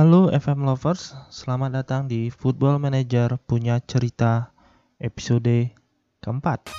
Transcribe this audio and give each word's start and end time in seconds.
Halo 0.00 0.32
FM 0.32 0.64
Lovers, 0.64 1.12
selamat 1.28 1.76
datang 1.76 2.08
di 2.08 2.32
Football 2.32 2.80
Manager 2.80 3.36
punya 3.36 3.84
cerita 3.84 4.48
episode 4.96 5.76
keempat. 6.24 6.72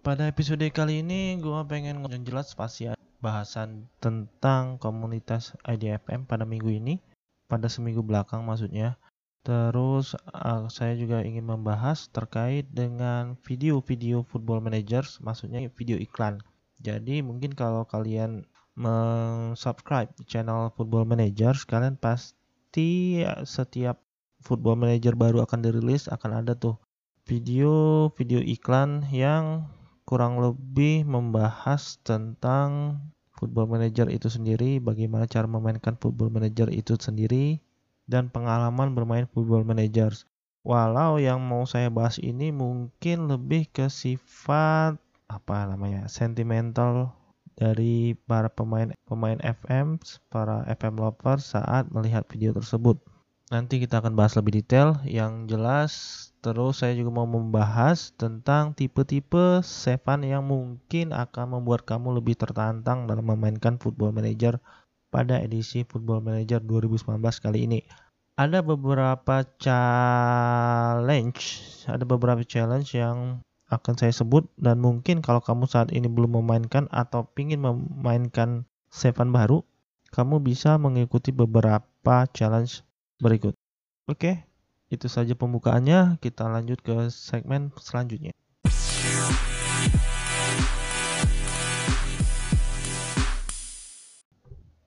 Pada 0.00 0.32
episode 0.32 0.64
kali 0.72 1.04
ini 1.04 1.36
gue 1.36 1.60
pengen 1.68 2.00
ngomong 2.00 2.24
jelas 2.24 2.56
pasti 2.56 2.88
bahasan 3.20 3.84
tentang 4.00 4.80
komunitas 4.80 5.52
IDFM 5.68 6.24
pada 6.24 6.48
minggu 6.48 6.72
ini, 6.72 7.04
pada 7.52 7.68
seminggu 7.68 8.00
belakang 8.00 8.40
maksudnya. 8.48 8.96
Terus 9.46 10.18
uh, 10.34 10.68
saya 10.68 10.92
juga 10.98 11.24
ingin 11.24 11.46
membahas 11.46 12.10
terkait 12.12 12.68
dengan 12.68 13.38
video-video 13.44 14.26
football 14.26 14.60
managers, 14.60 15.22
maksudnya 15.24 15.64
video 15.72 15.96
iklan. 15.96 16.42
Jadi 16.78 17.24
mungkin 17.24 17.56
kalau 17.58 17.82
kalian 17.88 18.46
subscribe 19.58 20.14
channel 20.30 20.70
football 20.78 21.02
managers, 21.02 21.66
kalian 21.66 21.98
pasti 21.98 23.18
setiap 23.42 23.98
football 24.38 24.78
manager 24.78 25.18
baru 25.18 25.42
akan 25.42 25.66
dirilis 25.66 26.06
akan 26.06 26.46
ada 26.46 26.54
tuh 26.54 26.78
video-video 27.26 28.38
iklan 28.38 29.02
yang 29.10 29.66
kurang 30.06 30.38
lebih 30.38 31.02
membahas 31.04 31.98
tentang 32.06 33.02
football 33.34 33.66
manager 33.66 34.06
itu 34.08 34.30
sendiri, 34.30 34.78
bagaimana 34.78 35.26
cara 35.26 35.50
memainkan 35.50 35.98
football 35.98 36.30
manager 36.30 36.70
itu 36.70 36.94
sendiri, 36.96 37.58
dan 38.08 38.32
pengalaman 38.32 38.96
bermain 38.96 39.28
football 39.28 39.62
manager. 39.62 40.10
Walau 40.64 41.20
yang 41.20 41.38
mau 41.44 41.68
saya 41.68 41.92
bahas 41.92 42.16
ini 42.18 42.50
mungkin 42.50 43.28
lebih 43.30 43.68
ke 43.68 43.86
sifat 43.86 44.98
apa 45.28 45.56
namanya 45.68 46.08
sentimental 46.08 47.12
dari 47.54 48.16
para 48.26 48.48
pemain 48.48 48.90
pemain 49.04 49.38
FM, 49.44 50.00
para 50.32 50.64
FM 50.66 50.98
lovers 50.98 51.52
saat 51.52 51.92
melihat 51.92 52.24
video 52.26 52.56
tersebut. 52.56 52.96
Nanti 53.48 53.80
kita 53.80 54.00
akan 54.00 54.16
bahas 54.16 54.36
lebih 54.36 54.60
detail. 54.60 55.00
Yang 55.08 55.32
jelas 55.56 55.92
Terus 56.38 56.86
saya 56.86 56.94
juga 56.94 57.10
mau 57.10 57.26
membahas 57.26 58.14
tentang 58.14 58.70
tipe-tipe 58.70 59.58
seven 59.66 60.22
yang 60.22 60.46
mungkin 60.46 61.10
akan 61.10 61.58
membuat 61.58 61.82
kamu 61.82 62.22
lebih 62.22 62.38
tertantang 62.38 63.10
dalam 63.10 63.26
memainkan 63.26 63.74
Football 63.74 64.14
Manager 64.14 64.62
pada 65.08 65.40
edisi 65.40 65.84
Football 65.84 66.24
Manager 66.24 66.60
2019 66.60 67.20
kali 67.44 67.64
ini. 67.64 67.80
Ada 68.38 68.62
beberapa 68.62 69.42
challenge, 69.58 71.40
ada 71.90 72.06
beberapa 72.06 72.46
challenge 72.46 72.94
yang 72.94 73.42
akan 73.68 73.94
saya 73.98 74.14
sebut 74.14 74.48
dan 74.56 74.80
mungkin 74.80 75.20
kalau 75.20 75.42
kamu 75.42 75.68
saat 75.68 75.92
ini 75.92 76.08
belum 76.08 76.40
memainkan 76.40 76.88
atau 76.88 77.26
ingin 77.36 77.60
memainkan 77.60 78.64
seven 78.88 79.34
baru, 79.34 79.60
kamu 80.14 80.40
bisa 80.40 80.80
mengikuti 80.80 81.34
beberapa 81.34 82.24
challenge 82.32 82.80
berikut. 83.20 83.52
Oke, 84.08 84.48
itu 84.88 85.04
saja 85.10 85.36
pembukaannya, 85.36 86.16
kita 86.24 86.48
lanjut 86.48 86.80
ke 86.80 87.12
segmen 87.12 87.68
selanjutnya. 87.76 88.32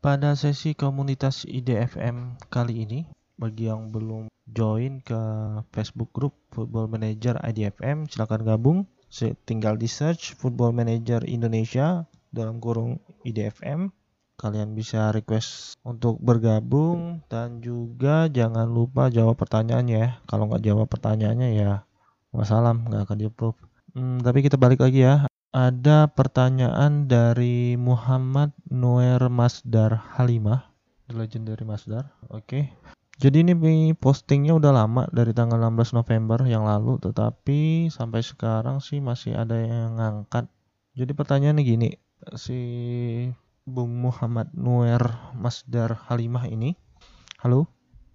Pada 0.02 0.34
sesi 0.34 0.74
komunitas 0.74 1.46
IDFM 1.46 2.42
kali 2.50 2.90
ini, 2.90 3.00
bagi 3.38 3.70
yang 3.70 3.94
belum 3.94 4.34
join 4.50 4.98
ke 5.06 5.22
Facebook 5.70 6.10
group 6.10 6.34
Football 6.50 6.90
Manager 6.90 7.38
IDFM, 7.38 8.10
silakan 8.10 8.42
gabung. 8.42 8.80
Tinggal 9.46 9.78
di 9.78 9.86
search 9.86 10.34
Football 10.42 10.74
Manager 10.74 11.22
Indonesia 11.24 12.10
dalam 12.34 12.58
kurung 12.58 12.98
IDFM 13.22 13.94
kalian 14.42 14.74
bisa 14.74 15.14
request 15.14 15.78
untuk 15.86 16.18
bergabung 16.18 17.22
dan 17.30 17.62
juga 17.62 18.26
jangan 18.26 18.66
lupa 18.66 19.14
jawab 19.14 19.38
pertanyaannya 19.38 19.98
ya. 20.02 20.10
Kalau 20.26 20.50
nggak 20.50 20.66
jawab 20.66 20.90
pertanyaannya 20.90 21.50
ya 21.54 21.86
wassalam 22.32 22.88
nggak 22.88 23.04
akan 23.06 23.18
di 23.20 23.26
approve 23.28 23.60
hmm, 23.94 24.24
tapi 24.24 24.40
kita 24.40 24.56
balik 24.56 24.80
lagi 24.80 25.04
ya 25.04 25.28
ada 25.52 26.08
pertanyaan 26.08 27.12
dari 27.12 27.76
Muhammad 27.76 28.56
Noer 28.72 29.20
Masdar 29.28 30.16
Halimah 30.16 30.72
The 31.12 31.16
Legendary 31.20 31.68
Masdar 31.68 32.12
oke 32.32 32.44
okay. 32.48 32.64
jadi 33.20 33.44
ini 33.44 33.92
postingnya 33.94 34.56
udah 34.56 34.72
lama 34.72 35.08
dari 35.12 35.36
tanggal 35.36 35.60
16 35.60 36.00
November 36.00 36.44
yang 36.48 36.64
lalu 36.64 37.00
tetapi 37.04 37.92
sampai 37.92 38.24
sekarang 38.24 38.80
sih 38.80 39.04
masih 39.04 39.36
ada 39.36 39.60
yang 39.60 40.00
ngangkat 40.00 40.48
jadi 40.96 41.12
pertanyaannya 41.12 41.64
gini 41.64 41.90
si 42.38 42.60
Bung 43.66 43.94
Muhammad 44.02 44.50
Nuer 44.58 45.02
Masdar 45.38 45.94
Halimah 46.10 46.50
ini. 46.50 46.74
Halo, 47.42 47.70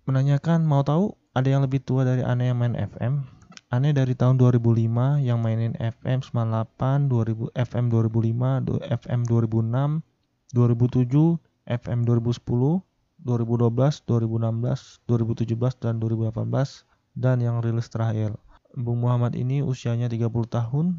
menanyakan 0.07 0.67
mau 0.67 0.83
tahu 0.83 1.15
ada 1.35 1.47
yang 1.47 1.63
lebih 1.63 1.83
tua 1.83 2.03
dari 2.03 2.23
aneh 2.23 2.51
yang 2.51 2.59
main 2.59 2.75
FM? 2.75 3.36
Aneh 3.77 3.93
dari 3.93 4.17
tahun 4.17 4.41
2005 4.41 5.21
yang 5.21 5.37
mainin 5.45 5.77
FM 5.77 6.25
98, 6.25 7.13
2000, 7.13 7.53
FM 7.53 7.93
2005, 7.93 8.81
FM 8.89 9.21
2006, 9.29 10.01
2007, 10.57 11.37
FM 11.69 11.99
2010, 12.09 12.81
2012, 13.21 14.01
2016, 14.09 15.05
2017, 15.05 15.85
dan 15.85 16.01
2018 16.01 17.21
dan 17.21 17.37
yang 17.45 17.61
rilis 17.61 17.93
terakhir. 17.93 18.33
Bung 18.73 19.05
Muhammad 19.05 19.37
ini 19.37 19.61
usianya 19.61 20.09
30 20.09 20.25
tahun, 20.49 20.97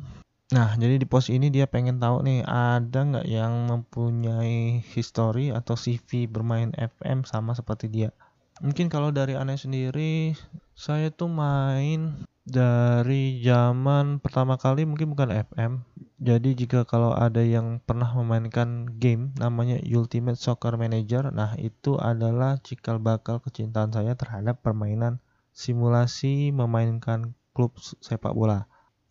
Nah, 0.47 0.79
jadi 0.79 1.01
di 1.01 1.03
post 1.09 1.33
ini 1.33 1.51
dia 1.51 1.67
pengen 1.67 1.99
tahu 1.99 2.23
nih 2.23 2.45
ada 2.45 3.03
nggak 3.03 3.27
yang 3.27 3.67
mempunyai 3.67 4.79
history 4.79 5.51
atau 5.51 5.73
CV 5.75 6.29
bermain 6.29 6.71
FM 6.77 7.25
sama 7.25 7.51
seperti 7.51 7.89
dia. 7.89 8.15
Mungkin 8.63 8.87
kalau 8.87 9.11
dari 9.11 9.35
aneh 9.35 9.59
sendiri, 9.59 10.37
saya 10.71 11.11
tuh 11.11 11.27
main 11.27 12.23
dari 12.47 13.43
zaman 13.43 14.23
pertama 14.23 14.55
kali 14.55 14.87
mungkin 14.87 15.11
bukan 15.11 15.35
FM. 15.51 15.83
Jadi 16.17 16.55
jika 16.55 16.87
kalau 16.87 17.11
ada 17.11 17.43
yang 17.43 17.83
pernah 17.83 18.07
memainkan 18.15 18.87
game 18.97 19.35
namanya 19.35 19.77
Ultimate 19.83 20.39
Soccer 20.39 20.79
Manager, 20.79 21.27
nah 21.35 21.53
itu 21.59 21.99
adalah 21.99 22.57
cikal 22.63 23.03
bakal 23.03 23.43
kecintaan 23.43 23.91
saya 23.91 24.15
terhadap 24.15 24.63
permainan 24.63 25.19
simulasi 25.51 26.55
memainkan 26.55 27.35
klub 27.51 27.75
sepak 27.99 28.31
bola. 28.31 28.65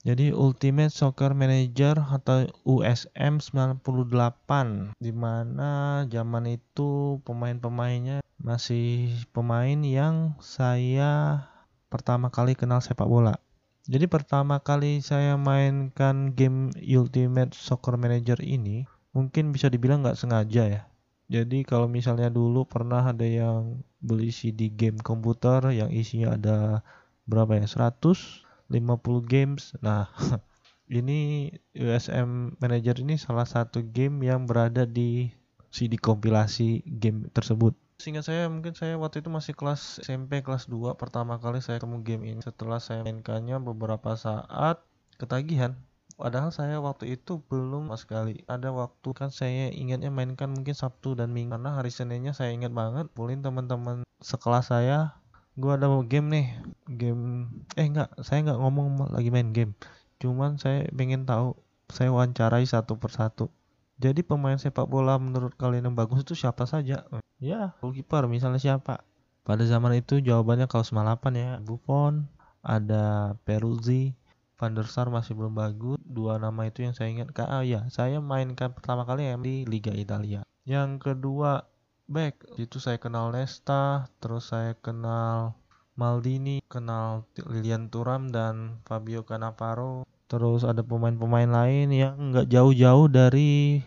Jadi 0.07 0.31
Ultimate 0.33 0.95
Soccer 0.95 1.37
Manager 1.37 1.99
atau 1.99 2.47
USM 2.65 3.43
98 3.43 4.97
di 5.03 5.13
mana 5.13 6.03
zaman 6.07 6.47
itu 6.47 7.19
pemain-pemainnya 7.27 8.23
masih 8.39 9.11
pemain 9.35 9.83
yang 9.83 10.39
saya 10.39 11.43
pertama 11.97 12.29
kali 12.29 12.53
kenal 12.53 12.85
sepak 12.85 13.09
bola. 13.09 13.41
Jadi 13.89 14.05
pertama 14.05 14.61
kali 14.61 15.01
saya 15.01 15.41
mainkan 15.41 16.37
game 16.37 16.69
Ultimate 16.77 17.57
Soccer 17.57 17.97
Manager 17.97 18.37
ini 18.45 18.85
mungkin 19.17 19.57
bisa 19.57 19.73
dibilang 19.73 20.05
nggak 20.05 20.21
sengaja 20.21 20.65
ya. 20.69 20.83
Jadi 21.33 21.65
kalau 21.65 21.89
misalnya 21.89 22.29
dulu 22.29 22.69
pernah 22.69 23.01
ada 23.01 23.25
yang 23.25 23.81
beli 24.05 24.29
CD 24.29 24.69
game 24.69 25.01
komputer 25.01 25.73
yang 25.73 25.89
isinya 25.89 26.37
ada 26.37 26.85
berapa 27.25 27.57
ya 27.57 27.65
100 27.65 28.45
50 28.71 29.27
games. 29.27 29.75
Nah, 29.79 30.11
ini 30.91 31.51
USM 31.75 32.59
Manager 32.59 33.03
ini 33.03 33.15
salah 33.19 33.47
satu 33.47 33.83
game 33.83 34.27
yang 34.27 34.47
berada 34.47 34.87
di 34.87 35.31
CD 35.71 35.99
kompilasi 35.99 36.83
game 36.87 37.31
tersebut. 37.31 37.75
Sehingga 37.97 38.21
saya 38.21 38.47
mungkin 38.53 38.77
saya 38.77 39.01
waktu 39.01 39.25
itu 39.25 39.33
masih 39.33 39.57
kelas 39.57 40.05
SMP 40.05 40.45
kelas 40.45 40.69
2 40.69 40.97
pertama 41.01 41.41
kali 41.41 41.65
saya 41.65 41.81
ketemu 41.81 42.05
game 42.05 42.23
ini. 42.29 42.41
Setelah 42.45 42.81
saya 42.81 43.03
mainkannya 43.03 43.57
beberapa 43.61 44.15
saat 44.15 44.85
ketagihan. 45.17 45.75
Padahal 46.17 46.49
saya 46.49 46.81
waktu 46.81 47.17
itu 47.21 47.45
belum 47.49 47.93
sama 47.93 47.97
sekali. 48.01 48.41
Ada 48.49 48.73
waktu 48.73 49.09
kan 49.13 49.29
saya 49.29 49.69
ingatnya 49.73 50.09
mainkan 50.09 50.53
mungkin 50.53 50.73
Sabtu 50.73 51.13
dan 51.13 51.33
Minggu 51.33 51.57
karena 51.57 51.77
hari 51.77 51.93
Seninnya 51.93 52.33
saya 52.33 52.57
ingat 52.57 52.73
banget 52.73 53.13
pulin 53.13 53.45
teman-teman 53.45 54.07
sekelas 54.25 54.73
saya 54.73 55.13
gue 55.57 55.73
ada 55.73 55.89
mau 55.89 56.05
game 56.05 56.29
nih 56.29 56.47
game 56.85 57.49
eh 57.81 57.89
enggak 57.89 58.13
saya 58.21 58.45
enggak 58.45 58.61
ngomong 58.61 59.09
lagi 59.09 59.33
main 59.33 59.57
game 59.57 59.73
cuman 60.21 60.61
saya 60.61 60.85
pengen 60.93 61.25
tahu 61.25 61.57
saya 61.89 62.13
wawancarai 62.13 62.65
satu 62.69 63.01
persatu 63.01 63.49
jadi 63.97 64.21
pemain 64.21 64.61
sepak 64.61 64.85
bola 64.85 65.17
menurut 65.17 65.57
kalian 65.57 65.89
yang 65.89 65.97
bagus 65.97 66.21
itu 66.21 66.37
siapa 66.37 66.69
saja? 66.69 67.09
Ya. 67.41 67.73
Goalkeeper 67.81 68.29
misalnya 68.29 68.61
siapa? 68.61 69.01
Pada 69.41 69.65
zaman 69.65 69.97
itu 69.97 70.21
jawabannya 70.21 70.69
kalau 70.69 70.85
98 70.85 71.33
ya. 71.37 71.51
Buffon 71.65 72.29
ada 72.61 73.37
Peruzzi 73.47 74.13
Van 74.57 74.73
der 74.73 74.89
Sar 74.89 75.13
masih 75.13 75.37
belum 75.37 75.53
bagus. 75.53 76.01
Dua 76.01 76.41
nama 76.41 76.65
itu 76.69 76.85
yang 76.85 76.97
saya 76.97 77.13
ingat. 77.13 77.33
Ah 77.45 77.61
ya 77.61 77.85
saya 77.93 78.21
mainkan 78.25 78.73
pertama 78.73 79.05
kali 79.05 79.29
yang 79.29 79.45
di 79.45 79.69
Liga 79.69 79.93
Italia. 79.93 80.45
Yang 80.65 81.01
kedua 81.01 81.69
back. 82.09 82.57
Itu 82.57 82.81
saya 82.81 82.97
kenal 82.97 83.37
Nesta 83.37 84.09
terus 84.21 84.53
saya 84.53 84.73
kenal 84.77 85.57
Maldini, 85.97 86.61
kenal 86.69 87.25
Lilian 87.49 87.89
Thuram 87.89 88.29
dan 88.33 88.81
Fabio 88.85 89.25
Cannavaro. 89.25 90.05
Terus 90.27 90.67
ada 90.67 90.83
pemain-pemain 90.83 91.47
lain 91.47 91.95
yang 91.95 92.35
nggak 92.35 92.51
jauh-jauh 92.51 93.07
dari 93.07 93.83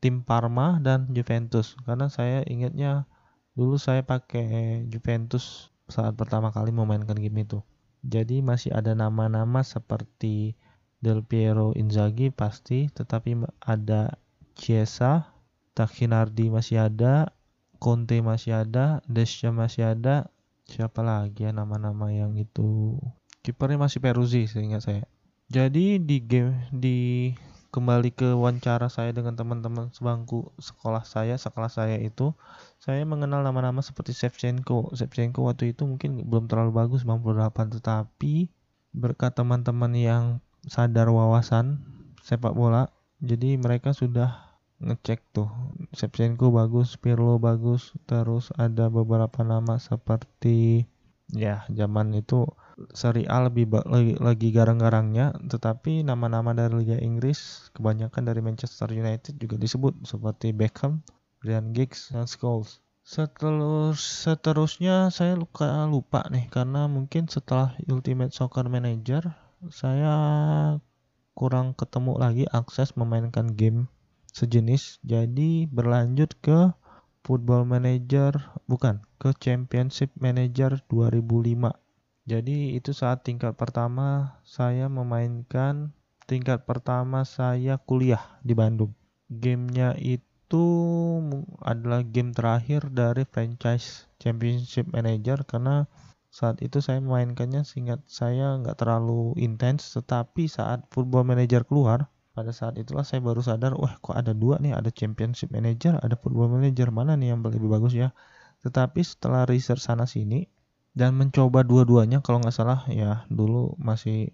tim 0.00 0.24
Parma 0.24 0.80
dan 0.80 1.12
Juventus. 1.12 1.76
Karena 1.84 2.08
saya 2.08 2.40
ingatnya 2.48 3.04
dulu 3.52 3.76
saya 3.76 4.00
pakai 4.00 4.88
Juventus 4.88 5.68
saat 5.92 6.16
pertama 6.16 6.48
kali 6.48 6.72
memainkan 6.72 7.16
game 7.20 7.44
itu. 7.44 7.60
Jadi 8.02 8.42
masih 8.42 8.74
ada 8.74 8.96
nama-nama 8.96 9.62
seperti 9.62 10.58
Del 10.98 11.22
Piero 11.22 11.70
Inzaghi 11.76 12.34
pasti, 12.34 12.90
tetapi 12.90 13.46
ada 13.62 14.18
Chiesa, 14.58 15.30
Takinardi 15.74 16.50
masih 16.50 16.88
ada, 16.88 17.34
Conte 17.78 18.18
masih 18.22 18.62
ada, 18.66 19.02
Desha 19.06 19.50
masih 19.50 19.94
ada, 19.94 20.30
siapa 20.66 21.02
lagi 21.02 21.44
ya 21.46 21.50
nama-nama 21.50 22.14
yang 22.14 22.38
itu 22.38 22.96
kipernya 23.42 23.82
masih 23.82 23.98
Peruzzi 23.98 24.46
seingat 24.46 24.86
saya. 24.86 25.04
Jadi 25.52 26.00
di 26.00 26.16
game 26.24 26.64
di 26.72 27.28
kembali 27.76 28.16
ke 28.16 28.32
wawancara 28.32 28.88
saya 28.88 29.12
dengan 29.12 29.36
teman-teman 29.36 29.92
sebangku 29.92 30.48
sekolah 30.56 31.04
saya, 31.04 31.36
sekolah 31.36 31.68
saya 31.68 32.00
itu 32.00 32.32
saya 32.80 33.04
mengenal 33.04 33.44
nama-nama 33.44 33.84
seperti 33.84 34.16
Shevchenko. 34.16 34.96
Shevchenko 34.96 35.44
waktu 35.44 35.76
itu 35.76 35.84
mungkin 35.84 36.24
belum 36.24 36.48
terlalu 36.48 36.72
bagus 36.72 37.04
98 37.04 37.68
tetapi 37.68 38.48
berkat 38.96 39.36
teman-teman 39.36 39.92
yang 39.92 40.24
sadar 40.64 41.12
wawasan 41.12 41.84
sepak 42.24 42.56
bola 42.56 42.88
jadi 43.20 43.60
mereka 43.60 43.92
sudah 43.92 44.56
ngecek 44.80 45.20
tuh 45.36 45.52
Shevchenko 45.92 46.48
bagus, 46.48 46.96
Pirlo 46.96 47.36
bagus, 47.36 47.92
terus 48.08 48.56
ada 48.56 48.88
beberapa 48.88 49.44
nama 49.44 49.76
seperti 49.76 50.88
ya 51.28 51.68
zaman 51.68 52.16
itu 52.16 52.48
Seri 52.90 53.22
A 53.30 53.46
lebih 53.46 53.70
lagi, 53.86 54.18
lagi 54.18 54.48
garang-garangnya, 54.50 55.30
tetapi 55.46 56.02
nama-nama 56.02 56.50
dari 56.50 56.82
Liga 56.82 56.98
Inggris 56.98 57.70
kebanyakan 57.78 58.26
dari 58.26 58.42
Manchester 58.42 58.90
United 58.90 59.38
juga 59.38 59.54
disebut 59.54 60.02
seperti 60.02 60.50
Beckham, 60.50 61.06
Ryan 61.46 61.70
Giggs, 61.70 62.10
dan 62.10 62.26
Scholes. 62.26 62.82
Setelus, 63.02 63.98
seterusnya 63.98 65.10
saya 65.10 65.34
lupa, 65.34 65.66
lupa 65.90 66.22
nih 66.30 66.46
karena 66.54 66.86
mungkin 66.86 67.26
setelah 67.26 67.74
Ultimate 67.90 68.30
Soccer 68.30 68.70
Manager 68.70 69.26
saya 69.74 70.14
kurang 71.34 71.74
ketemu 71.74 72.14
lagi 72.14 72.44
akses 72.46 72.94
memainkan 72.94 73.58
game 73.58 73.90
sejenis 74.30 75.02
jadi 75.02 75.66
berlanjut 75.66 76.38
ke 76.38 76.70
Football 77.26 77.66
Manager 77.66 78.38
bukan 78.70 79.02
ke 79.18 79.34
Championship 79.38 80.14
Manager 80.14 80.78
2005 80.86 81.81
jadi 82.22 82.78
itu 82.78 82.94
saat 82.94 83.26
tingkat 83.26 83.58
pertama 83.58 84.38
saya 84.46 84.86
memainkan 84.86 85.90
tingkat 86.30 86.62
pertama 86.62 87.26
saya 87.26 87.82
kuliah 87.82 88.22
di 88.46 88.54
Bandung. 88.54 88.94
Gamenya 89.26 89.98
itu 89.98 90.66
adalah 91.64 92.06
game 92.06 92.30
terakhir 92.30 92.86
dari 92.94 93.26
franchise 93.26 94.06
Championship 94.22 94.86
Manager 94.94 95.42
karena 95.42 95.90
saat 96.32 96.62
itu 96.64 96.80
saya 96.80 97.02
memainkannya 97.02 97.66
seingat 97.66 98.00
saya 98.08 98.56
nggak 98.56 98.80
terlalu 98.80 99.36
intens 99.36 99.92
tetapi 99.92 100.48
saat 100.48 100.88
Football 100.88 101.28
Manager 101.28 101.66
keluar 101.68 102.08
pada 102.32 102.48
saat 102.56 102.80
itulah 102.80 103.04
saya 103.04 103.20
baru 103.20 103.44
sadar 103.44 103.76
wah 103.76 104.00
kok 104.00 104.16
ada 104.16 104.32
dua 104.32 104.56
nih 104.56 104.72
ada 104.72 104.88
Championship 104.88 105.52
Manager 105.52 106.00
ada 106.00 106.16
Football 106.16 106.56
Manager 106.56 106.88
mana 106.88 107.12
nih 107.20 107.36
yang 107.36 107.44
lebih 107.44 107.68
bagus 107.68 107.92
ya 107.92 108.16
tetapi 108.64 109.04
setelah 109.04 109.44
research 109.44 109.84
sana 109.84 110.08
sini 110.08 110.48
dan 110.92 111.16
mencoba 111.16 111.64
dua-duanya 111.64 112.20
kalau 112.20 112.44
nggak 112.44 112.52
salah 112.52 112.84
ya 112.88 113.24
dulu 113.32 113.72
masih 113.80 114.28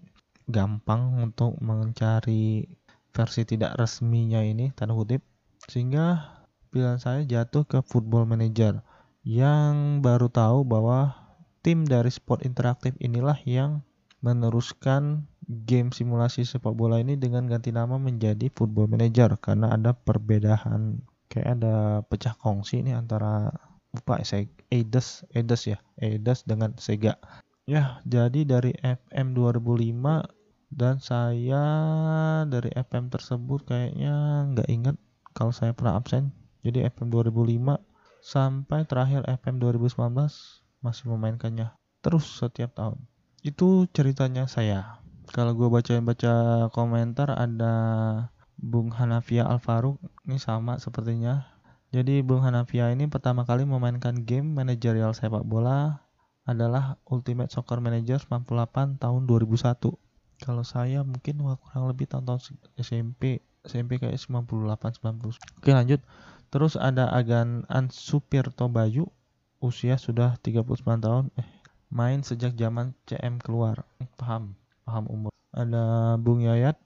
gampang 0.49 1.23
untuk 1.23 1.55
mencari 1.63 2.67
versi 3.15 3.41
tidak 3.47 3.79
resminya 3.79 4.43
ini 4.43 4.75
tanda 4.75 4.97
kutip 4.97 5.23
sehingga 5.69 6.35
pilihan 6.69 6.99
saya 7.01 7.25
jatuh 7.25 7.65
ke 7.65 7.79
Football 7.85 8.29
Manager 8.29 8.83
yang 9.23 9.99
baru 9.99 10.27
tahu 10.31 10.63
bahwa 10.65 11.15
tim 11.63 11.83
dari 11.83 12.09
sport 12.09 12.43
interaktif 12.47 12.95
inilah 13.03 13.35
yang 13.43 13.83
meneruskan 14.19 15.27
game 15.49 15.89
simulasi 15.89 16.45
sepak 16.45 16.75
bola 16.75 17.01
ini 17.01 17.15
dengan 17.17 17.47
ganti 17.49 17.73
nama 17.73 17.97
menjadi 17.97 18.51
Football 18.53 18.91
Manager 18.91 19.39
karena 19.39 19.73
ada 19.73 19.95
perbedaan 19.95 21.03
kayak 21.29 21.61
ada 21.61 21.75
pecah 22.05 22.35
kongsi 22.37 22.81
ini 22.85 22.93
antara 22.93 23.53
lupa 23.93 24.21
saya 24.21 24.45
Eidos 24.69 25.25
Eidos 25.33 25.65
ya 25.65 25.77
Eidos 25.97 26.45
dengan 26.45 26.77
Sega. 26.77 27.17
Ya 27.69 28.01
jadi 28.05 28.45
dari 28.45 28.73
FM 28.81 29.37
2005 29.37 30.25
dan 30.69 31.01
saya 31.01 31.63
dari 32.45 32.69
FM 32.73 33.09
tersebut 33.09 33.65
kayaknya 33.65 34.45
nggak 34.53 34.69
ingat 34.69 34.95
kalau 35.33 35.53
saya 35.53 35.73
pernah 35.73 35.97
absen. 35.97 36.33
Jadi 36.61 36.85
FM 36.89 37.09
2005 37.13 37.79
sampai 38.19 38.83
terakhir 38.85 39.23
FM 39.25 39.63
2019 39.63 39.95
masih 40.83 41.05
memainkannya 41.11 41.73
terus 42.03 42.25
setiap 42.27 42.75
tahun. 42.75 42.99
Itu 43.41 43.87
ceritanya 43.95 44.47
saya. 44.51 44.99
Kalau 45.29 45.53
gue 45.53 45.69
baca-baca 45.69 46.67
komentar 46.73 47.29
ada 47.31 47.73
Bung 48.59 48.91
Hanafia 48.91 49.47
Alfaruk 49.47 50.01
ini 50.27 50.35
sama 50.41 50.81
sepertinya 50.81 51.58
jadi 51.89 52.21
Bung 52.21 52.45
Hanafia 52.45 52.93
ini 52.93 53.09
pertama 53.09 53.49
kali 53.49 53.65
memainkan 53.65 54.21
game 54.21 54.53
manajerial 54.53 55.17
sepak 55.17 55.41
bola 55.41 56.05
adalah 56.45 57.01
Ultimate 57.09 57.49
Soccer 57.49 57.81
Manager 57.81 58.21
98 58.21 59.01
tahun 59.01 59.21
2001. 59.25 59.93
Kalau 60.39 60.63
saya 60.65 61.01
mungkin 61.05 61.41
kurang 61.41 61.85
lebih 61.89 62.09
tahun-tahun 62.09 62.57
SMP, 62.77 63.41
SMP 63.65 63.97
kayak 63.97 64.17
98 64.17 65.01
90. 65.01 65.37
Oke, 65.61 65.69
lanjut. 65.73 66.01
Terus 66.49 66.73
ada 66.77 67.09
Agan 67.13 67.69
Ansupirto 67.69 68.65
Bayu, 68.69 69.05
usia 69.61 70.01
sudah 70.01 70.41
39 70.41 70.81
tahun, 71.01 71.29
eh 71.37 71.49
main 71.93 72.25
sejak 72.25 72.57
zaman 72.57 72.97
CM 73.05 73.37
keluar. 73.37 73.85
Paham, 74.17 74.57
paham 74.85 75.05
umur. 75.09 75.31
Ada 75.53 76.17
Bung 76.17 76.41
Yayat 76.41 76.77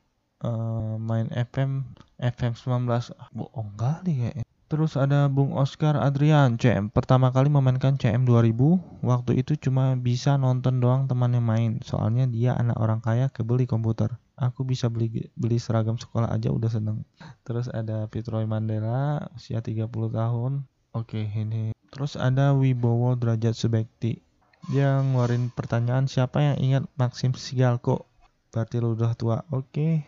uh, 0.44 0.95
main 1.00 1.31
FM 1.31 1.88
FM 2.19 2.53
19 2.55 2.88
ah, 3.15 3.29
bohong 3.31 3.71
kali 3.75 4.27
kayaknya 4.27 4.42
Terus 4.73 4.97
ada 4.97 5.29
Bung 5.29 5.53
Oscar 5.53 5.93
Adrian, 6.01 6.57
CM. 6.57 6.89
Pertama 6.89 7.29
kali 7.29 7.45
memainkan 7.45 7.93
CM 7.93 8.25
2000, 8.25 9.05
waktu 9.05 9.45
itu 9.45 9.53
cuma 9.53 9.93
bisa 9.93 10.33
nonton 10.33 10.81
doang 10.81 11.05
temannya 11.05 11.37
main. 11.37 11.77
Soalnya 11.85 12.25
dia 12.25 12.57
anak 12.57 12.81
orang 12.81 12.98
kaya 12.98 13.29
kebeli 13.29 13.69
komputer. 13.69 14.17
Aku 14.33 14.65
bisa 14.65 14.89
beli 14.89 15.29
beli 15.38 15.62
seragam 15.62 16.01
sekolah 16.01 16.33
aja 16.33 16.50
udah 16.50 16.74
seneng. 16.74 17.05
Terus 17.45 17.69
ada 17.69 18.09
Fitroy 18.09 18.50
Mandela, 18.50 19.21
usia 19.38 19.62
30 19.62 19.86
tahun. 20.09 20.65
Oke, 20.98 21.21
ini. 21.21 21.77
Terus 21.93 22.17
ada 22.17 22.57
Wibowo 22.57 23.13
Derajat 23.13 23.53
Subekti. 23.53 24.25
Dia 24.74 25.05
ngeluarin 25.05 25.53
pertanyaan 25.53 26.09
siapa 26.09 26.41
yang 26.41 26.57
ingat 26.57 26.83
Maxim 26.98 27.38
Sigalko? 27.38 28.09
Berarti 28.50 28.81
lu 28.81 28.98
udah 28.98 29.13
tua. 29.13 29.45
Oke. 29.53 30.01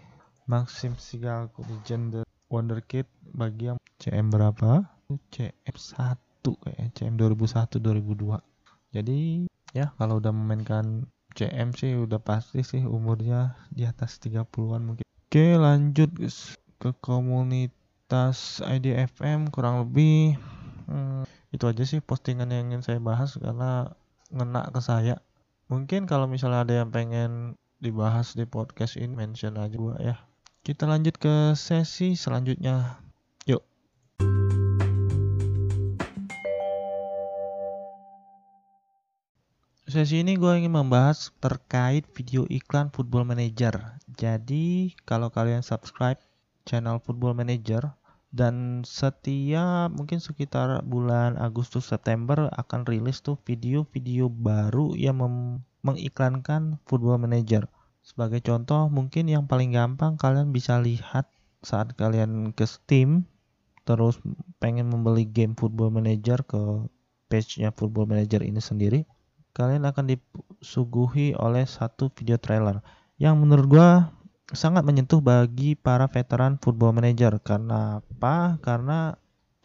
Maxim 0.50 0.98
Sigalko, 0.98 1.62
legend 1.70 2.26
Wonderkid 2.50 3.10
bagi 3.34 3.74
yang 3.74 3.80
CM 3.98 4.30
berapa? 4.30 4.86
CM 5.34 5.76
1 5.76 6.18
kayak 6.46 6.94
CM 6.94 7.16
2001 7.18 7.82
2002. 7.82 8.38
Jadi 8.96 9.50
ya 9.74 9.92
kalau 9.98 10.22
udah 10.22 10.32
memainkan 10.32 11.10
CM 11.36 11.76
sih 11.76 12.00
udah 12.00 12.22
pasti 12.24 12.64
sih 12.64 12.86
umurnya 12.88 13.60
di 13.74 13.84
atas 13.84 14.22
30-an 14.24 14.82
mungkin. 14.82 15.04
Oke, 15.04 15.60
lanjut 15.60 16.16
ke 16.80 16.90
komunitas 17.04 18.64
IDFM 18.64 19.52
kurang 19.52 19.84
lebih 19.84 20.40
hmm, 20.88 21.28
itu 21.52 21.66
aja 21.68 21.84
sih 21.84 22.00
postingan 22.00 22.52
yang 22.52 22.72
ingin 22.72 22.82
saya 22.86 23.00
bahas 23.04 23.36
karena 23.36 23.92
ngena 24.32 24.70
ke 24.72 24.80
saya. 24.80 25.20
Mungkin 25.68 26.06
kalau 26.06 26.30
misalnya 26.30 26.64
ada 26.64 26.74
yang 26.86 26.90
pengen 26.94 27.58
dibahas 27.82 28.38
di 28.38 28.48
podcast 28.48 28.96
ini 28.96 29.12
mention 29.12 29.58
aja 29.60 29.76
gua 29.76 29.98
ya. 30.00 30.16
Kita 30.66 30.90
lanjut 30.90 31.22
ke 31.22 31.54
sesi 31.54 32.18
selanjutnya. 32.18 32.98
Yuk. 33.46 33.62
Sesi 39.86 40.26
ini 40.26 40.34
gue 40.34 40.52
ingin 40.58 40.74
membahas 40.74 41.30
terkait 41.38 42.10
video 42.18 42.50
iklan 42.50 42.90
Football 42.90 43.30
Manager. 43.30 43.78
Jadi 44.18 44.98
kalau 45.06 45.30
kalian 45.30 45.62
subscribe 45.62 46.18
channel 46.66 46.98
Football 46.98 47.38
Manager 47.38 47.94
dan 48.34 48.82
setiap 48.90 49.94
mungkin 49.94 50.18
sekitar 50.18 50.82
bulan 50.82 51.38
Agustus 51.38 51.94
September 51.94 52.50
akan 52.58 52.90
rilis 52.90 53.22
tuh 53.22 53.38
video-video 53.46 54.34
baru 54.34 54.98
yang 54.98 55.22
mengiklankan 55.86 56.82
Football 56.90 57.22
Manager. 57.22 57.70
Sebagai 58.06 58.40
contoh, 58.46 58.86
mungkin 58.88 59.26
yang 59.26 59.50
paling 59.50 59.74
gampang 59.74 60.14
kalian 60.16 60.54
bisa 60.54 60.78
lihat 60.78 61.26
saat 61.66 61.98
kalian 61.98 62.54
ke 62.54 62.70
Steam 62.70 63.26
terus 63.86 64.22
pengen 64.62 64.90
membeli 64.94 65.26
game 65.26 65.58
Football 65.58 65.94
Manager 65.94 66.46
ke 66.46 66.86
page-nya 67.30 67.74
Football 67.74 68.10
Manager 68.14 68.46
ini 68.46 68.62
sendiri. 68.62 69.02
kalian 69.56 69.88
akan 69.88 70.12
disuguhi 70.12 71.32
oleh 71.40 71.64
satu 71.64 72.12
video 72.12 72.36
trailer 72.36 72.84
yang 73.16 73.40
menurut 73.40 73.72
gua 73.72 74.12
sangat 74.52 74.84
menyentuh 74.84 75.24
bagi 75.24 75.74
para 75.74 76.06
veteran 76.12 76.60
football 76.62 76.94
manager. 76.94 77.40
Karena 77.42 78.04
apa? 78.04 78.60
Karena 78.60 79.16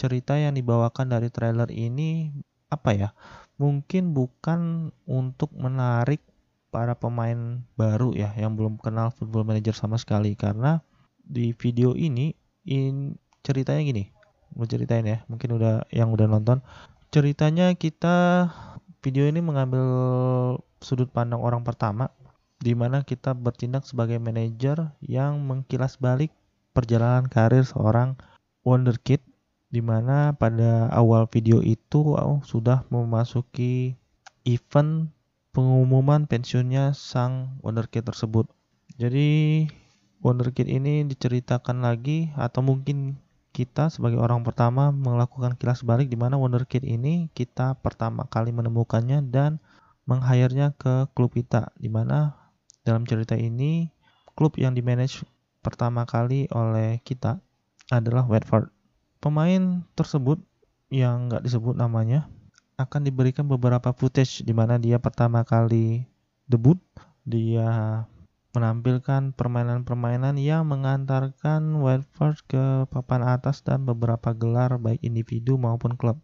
cerita 0.00 0.38
yang 0.38 0.56
dibawakan 0.56 1.12
dari 1.12 1.28
trailer 1.28 1.68
ini 1.68 2.32
apa 2.72 2.90
ya? 2.96 3.10
Mungkin 3.60 4.16
bukan 4.16 4.88
untuk 5.04 5.52
menarik 5.52 6.24
para 6.70 6.94
pemain 6.94 7.62
baru 7.74 8.14
ya 8.14 8.30
yang 8.38 8.54
belum 8.54 8.78
kenal 8.78 9.10
football 9.10 9.46
manager 9.46 9.74
sama 9.74 9.98
sekali. 9.98 10.38
Karena 10.38 10.82
di 11.20 11.52
video 11.54 11.94
ini 11.98 12.32
in 12.66 13.18
ceritanya 13.42 13.82
gini. 13.82 14.04
Mau 14.54 14.66
ceritain 14.66 15.06
ya 15.06 15.22
mungkin 15.30 15.58
udah 15.58 15.86
yang 15.94 16.10
udah 16.10 16.26
nonton. 16.26 16.62
Ceritanya 17.10 17.74
kita 17.74 18.46
video 19.02 19.26
ini 19.26 19.42
mengambil 19.42 19.84
sudut 20.80 21.10
pandang 21.10 21.42
orang 21.42 21.66
pertama 21.66 22.10
di 22.60 22.76
mana 22.76 23.00
kita 23.00 23.32
bertindak 23.32 23.88
sebagai 23.88 24.20
manajer 24.20 24.92
yang 25.00 25.40
mengkilas 25.40 25.96
balik 25.96 26.28
perjalanan 26.76 27.24
karir 27.26 27.64
seorang 27.64 28.20
wonderkid 28.62 29.24
di 29.72 29.80
mana 29.80 30.36
pada 30.36 30.92
awal 30.92 31.24
video 31.30 31.64
itu 31.64 32.18
oh, 32.18 32.42
sudah 32.44 32.84
memasuki 32.92 33.96
event 34.44 35.08
pengumuman 35.50 36.30
pensiunnya 36.30 36.94
sang 36.94 37.58
wonderkid 37.62 38.06
tersebut. 38.06 38.46
Jadi 38.98 39.66
wonderkid 40.22 40.70
ini 40.70 41.02
diceritakan 41.08 41.82
lagi 41.82 42.30
atau 42.38 42.62
mungkin 42.62 43.18
kita 43.50 43.90
sebagai 43.90 44.22
orang 44.22 44.46
pertama 44.46 44.94
melakukan 44.94 45.58
kilas 45.58 45.82
balik 45.82 46.06
di 46.06 46.14
mana 46.14 46.38
wonderkid 46.38 46.86
ini 46.86 47.26
kita 47.34 47.74
pertama 47.82 48.22
kali 48.30 48.54
menemukannya 48.54 49.26
dan 49.26 49.58
meng 50.06 50.22
ke 50.78 50.94
klub 51.14 51.34
kita 51.34 51.74
di 51.78 51.90
mana 51.90 52.34
dalam 52.82 53.04
cerita 53.06 53.36
ini, 53.36 53.90
klub 54.34 54.56
yang 54.56 54.74
dimanage 54.74 55.22
pertama 55.60 56.08
kali 56.08 56.48
oleh 56.50 56.98
kita 57.04 57.38
adalah 57.92 58.24
Watford. 58.24 58.72
Pemain 59.20 59.84
tersebut 59.94 60.40
yang 60.88 61.28
nggak 61.28 61.44
disebut 61.44 61.76
namanya 61.76 62.26
akan 62.80 63.04
diberikan 63.04 63.44
beberapa 63.44 63.92
footage 63.92 64.40
di 64.40 64.56
mana 64.56 64.80
dia 64.80 64.96
pertama 64.96 65.44
kali 65.44 66.08
debut. 66.48 66.80
Dia 67.28 68.02
menampilkan 68.56 69.36
permainan-permainan 69.36 70.40
yang 70.40 70.64
mengantarkan 70.64 71.84
Watford 71.84 72.40
ke 72.48 72.64
papan 72.88 73.22
atas 73.22 73.60
dan 73.60 73.84
beberapa 73.84 74.32
gelar 74.32 74.80
baik 74.80 75.04
individu 75.04 75.60
maupun 75.60 76.00
klub. 76.00 76.16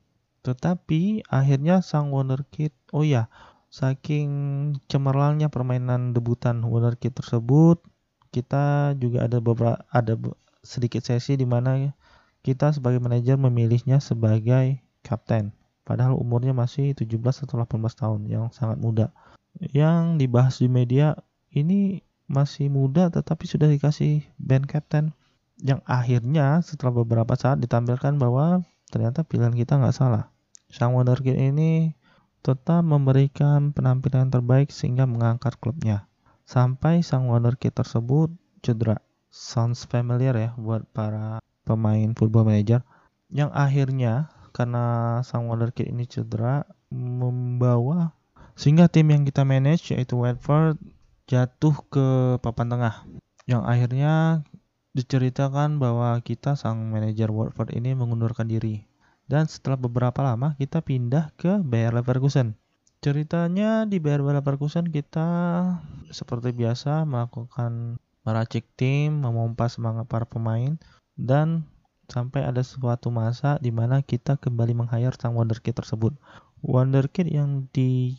Tetapi 0.43 1.29
akhirnya 1.29 1.85
sang 1.85 2.11
wonderkid, 2.11 2.73
oh 2.91 3.05
ya, 3.05 3.29
Saking 3.77 4.31
cemerlangnya 4.87 5.51
permainan 5.51 6.15
debutan 6.15 6.65
Wonderkid 6.65 7.13
tersebut, 7.13 7.83
kita 8.33 8.95
juga 8.97 9.27
ada 9.27 9.43
beberapa 9.43 9.83
ada 9.93 10.17
sedikit 10.65 11.03
sesi 11.05 11.37
di 11.37 11.45
mana 11.45 11.93
kita 12.47 12.73
sebagai 12.73 13.03
manajer 13.03 13.35
memilihnya 13.37 13.99
sebagai 13.99 14.81
kapten. 15.03 15.51
Padahal 15.87 16.19
umurnya 16.19 16.51
masih 16.51 16.99
17 16.99 17.47
atau 17.47 17.63
18 17.63 17.79
tahun 17.95 18.21
yang 18.27 18.45
sangat 18.51 18.83
muda. 18.83 19.15
Yang 19.57 20.19
dibahas 20.19 20.59
di 20.59 20.67
media 20.67 21.15
ini 21.55 22.03
masih 22.27 22.67
muda 22.67 23.07
tetapi 23.07 23.47
sudah 23.47 23.71
dikasih 23.71 24.27
band 24.37 24.67
kapten 24.67 25.15
yang 25.63 25.79
akhirnya 25.87 26.59
setelah 26.61 27.01
beberapa 27.07 27.39
saat 27.39 27.63
ditampilkan 27.63 28.19
bahwa 28.19 28.67
ternyata 28.91 29.23
pilihan 29.23 29.55
kita 29.55 29.79
nggak 29.79 29.95
salah. 29.95 30.35
Sang 30.67 30.93
Wonderkid 30.99 31.39
ini 31.39 31.95
tetap 32.47 32.87
memberikan 32.87 33.75
penampilan 33.75 34.31
terbaik 34.31 34.71
sehingga 34.71 35.03
mengangkat 35.07 35.59
klubnya. 35.59 36.07
Sampai 36.47 37.03
sang 37.03 37.27
wonderkid 37.27 37.75
tersebut 37.75 38.31
cedera. 38.63 39.03
Sounds 39.35 39.83
familiar 39.83 40.31
ya 40.39 40.51
buat 40.55 40.87
para 40.95 41.43
pemain 41.67 42.15
football 42.15 42.47
manager. 42.47 42.87
Yang 43.27 43.51
akhirnya 43.51 44.31
karena 44.57 45.21
sang 45.21 45.53
wonderkid 45.53 45.93
ini 45.93 46.09
cedera 46.09 46.65
membawa 46.89 48.17
sehingga 48.57 48.89
tim 48.89 49.13
yang 49.13 49.29
kita 49.29 49.45
manage 49.45 49.93
yaitu 49.93 50.17
Watford 50.17 50.81
jatuh 51.29 51.77
ke 51.93 52.41
papan 52.41 52.73
tengah. 52.73 52.95
Yang 53.45 53.63
akhirnya 53.69 54.15
diceritakan 54.97 55.77
bahwa 55.77 56.17
kita 56.25 56.57
sang 56.57 56.89
manajer 56.89 57.29
Watford 57.29 57.77
ini 57.77 57.93
mengundurkan 57.93 58.49
diri 58.49 58.89
dan 59.29 59.45
setelah 59.45 59.77
beberapa 59.77 60.25
lama 60.25 60.57
kita 60.57 60.81
pindah 60.81 61.37
ke 61.37 61.61
Bayer 61.61 61.93
Leverkusen. 61.93 62.57
Ceritanya 63.05 63.85
di 63.85 64.01
Bayer 64.01 64.25
Leverkusen 64.25 64.89
kita 64.89 65.29
seperti 66.09 66.57
biasa 66.57 67.05
melakukan 67.05 68.01
meracik 68.25 68.67
tim, 68.75 69.23
memompa 69.23 69.69
semangat 69.69 70.09
para 70.11 70.27
pemain 70.27 70.81
dan 71.15 71.69
sampai 72.07 72.47
ada 72.47 72.63
suatu 72.63 73.11
masa 73.11 73.59
di 73.59 73.75
mana 73.75 74.03
kita 74.03 74.39
kembali 74.39 74.73
meng-hire 74.75 75.15
sang 75.19 75.35
wonderkid 75.35 75.75
tersebut. 75.75 76.15
Wonderkid 76.63 77.29
yang 77.31 77.71
di 77.71 78.17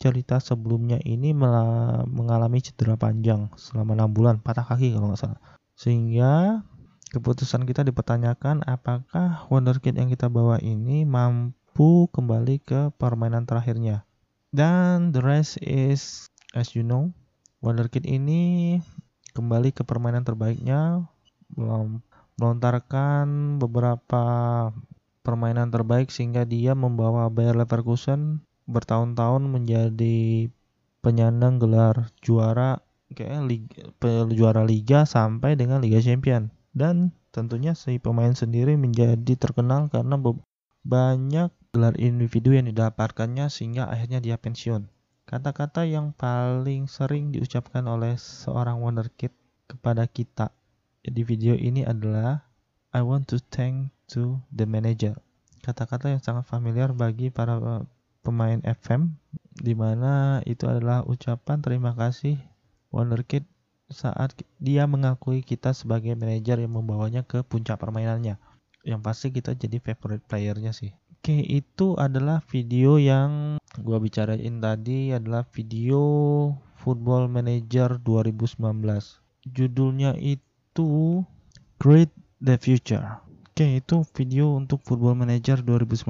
cerita 0.00 0.40
sebelumnya 0.40 0.96
ini 1.04 1.36
mengalami 1.36 2.64
cedera 2.64 2.96
panjang 2.96 3.52
selama 3.60 4.08
6 4.08 4.16
bulan, 4.16 4.36
patah 4.40 4.64
kaki 4.64 4.96
kalau 4.96 5.12
nggak 5.12 5.20
salah. 5.20 5.40
Sehingga 5.76 6.64
keputusan 7.12 7.68
kita 7.68 7.84
dipertanyakan 7.84 8.64
apakah 8.64 9.44
wonderkid 9.52 10.00
yang 10.00 10.08
kita 10.08 10.32
bawa 10.32 10.56
ini 10.64 11.04
mampu 11.04 12.08
kembali 12.16 12.64
ke 12.64 12.80
permainan 12.96 13.44
terakhirnya. 13.44 14.08
Dan 14.50 15.12
the 15.12 15.20
rest 15.20 15.60
is 15.60 16.32
as 16.56 16.72
you 16.72 16.80
know, 16.82 17.12
wonderkid 17.60 18.08
ini 18.08 18.80
kembali 19.36 19.70
ke 19.70 19.84
permainan 19.86 20.24
terbaiknya 20.24 21.06
melontarkan 22.40 23.60
beberapa 23.60 24.24
permainan 25.20 25.68
terbaik 25.68 26.08
sehingga 26.08 26.48
dia 26.48 26.72
membawa 26.72 27.28
Bayer 27.28 27.52
Leverkusen 27.52 28.40
bertahun-tahun 28.64 29.44
menjadi 29.44 30.48
penyandang 31.04 31.60
gelar 31.60 32.08
juara 32.24 32.80
kayak 33.12 33.44
liga, 33.44 33.82
juara 34.32 34.64
liga 34.64 35.04
sampai 35.04 35.60
dengan 35.60 35.84
Liga 35.84 36.00
Champion 36.00 36.48
dan 36.72 37.12
tentunya 37.34 37.76
si 37.76 38.00
pemain 38.00 38.32
sendiri 38.32 38.80
menjadi 38.80 39.36
terkenal 39.36 39.92
karena 39.92 40.16
banyak 40.80 41.50
gelar 41.70 41.94
individu 42.00 42.56
yang 42.56 42.66
didapatkannya 42.72 43.52
sehingga 43.52 43.86
akhirnya 43.86 44.18
dia 44.24 44.40
pensiun. 44.40 44.88
Kata-kata 45.28 45.86
yang 45.86 46.10
paling 46.16 46.90
sering 46.90 47.30
diucapkan 47.30 47.86
oleh 47.86 48.18
seorang 48.18 48.82
wonderkid 48.82 49.30
kepada 49.70 50.10
kita 50.10 50.50
di 51.04 51.24
video 51.24 51.56
ini 51.56 51.80
adalah 51.88 52.44
I 52.92 53.00
want 53.00 53.30
to 53.32 53.40
thank 53.40 53.94
to 54.12 54.36
the 54.52 54.68
manager. 54.68 55.16
Kata-kata 55.64 56.12
yang 56.12 56.20
sangat 56.20 56.44
familiar 56.44 56.92
bagi 56.92 57.32
para 57.32 57.56
pemain 58.20 58.60
FM 58.64 59.16
di 59.60 59.72
mana 59.72 60.44
itu 60.44 60.68
adalah 60.68 61.04
ucapan 61.08 61.60
terima 61.64 61.96
kasih 61.96 62.36
wonderkid 62.92 63.44
saat 63.90 64.36
dia 64.62 64.86
mengakui 64.86 65.42
kita 65.42 65.74
sebagai 65.74 66.14
manajer 66.14 66.62
yang 66.62 66.76
membawanya 66.76 67.24
ke 67.24 67.42
puncak 67.42 67.80
permainannya. 67.80 68.36
Yang 68.84 69.00
pasti 69.00 69.26
kita 69.34 69.56
jadi 69.56 69.80
favorite 69.80 70.24
playernya 70.24 70.72
sih. 70.72 70.94
Oke, 71.20 71.36
itu 71.44 72.00
adalah 72.00 72.40
video 72.48 72.96
yang 72.96 73.60
gua 73.84 74.00
bicarain 74.00 74.56
tadi 74.56 75.12
adalah 75.12 75.44
video 75.52 76.00
Football 76.80 77.28
Manager 77.28 78.00
2019. 78.00 78.56
Judulnya 79.44 80.16
itu 80.16 80.49
Create 81.82 82.14
the 82.38 82.54
Future. 82.54 83.02
Oke, 83.50 83.82
itu 83.82 84.06
video 84.14 84.54
untuk 84.54 84.78
Football 84.86 85.18
Manager 85.18 85.58
2019. 85.66 86.06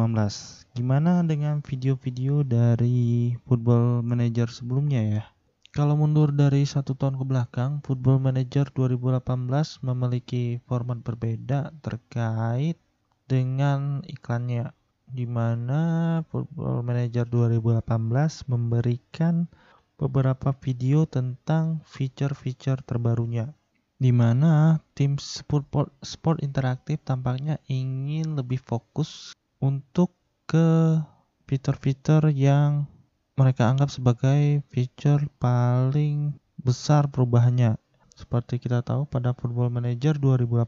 Gimana 0.77 1.25
dengan 1.25 1.65
video-video 1.65 2.45
dari 2.45 3.41
Football 3.49 4.05
Manager 4.05 4.53
sebelumnya 4.53 5.01
ya? 5.01 5.25
Kalau 5.73 5.97
mundur 5.97 6.37
dari 6.37 6.69
satu 6.69 6.93
tahun 6.93 7.17
ke 7.17 7.25
belakang, 7.25 7.81
Football 7.81 8.21
Manager 8.21 8.69
2018 8.69 9.81
memiliki 9.81 10.61
format 10.69 11.01
berbeda 11.01 11.73
terkait 11.81 12.77
dengan 13.25 14.05
iklannya, 14.05 14.77
di 15.09 15.25
mana 15.25 16.21
Football 16.29 16.85
Manager 16.85 17.25
2018 17.25 18.45
memberikan 18.45 19.49
beberapa 19.97 20.53
video 20.53 21.09
tentang 21.09 21.81
fitur-fitur 21.89 22.85
terbarunya, 22.85 23.57
di 24.01 24.17
mana 24.17 24.81
tim 24.97 25.21
sport, 25.21 25.69
sport 26.01 26.41
interaktif 26.41 27.05
tampaknya 27.05 27.61
ingin 27.69 28.33
lebih 28.33 28.57
fokus 28.57 29.37
untuk 29.61 30.17
ke 30.49 30.97
fitur-fitur 31.45 32.33
yang 32.33 32.89
mereka 33.37 33.69
anggap 33.69 33.93
sebagai 33.93 34.65
feature 34.73 35.29
paling 35.37 36.33
besar 36.57 37.13
perubahannya. 37.13 37.77
Seperti 38.17 38.57
kita 38.57 38.81
tahu 38.81 39.05
pada 39.05 39.37
Football 39.37 39.69
Manager 39.69 40.17
2018 40.17 40.65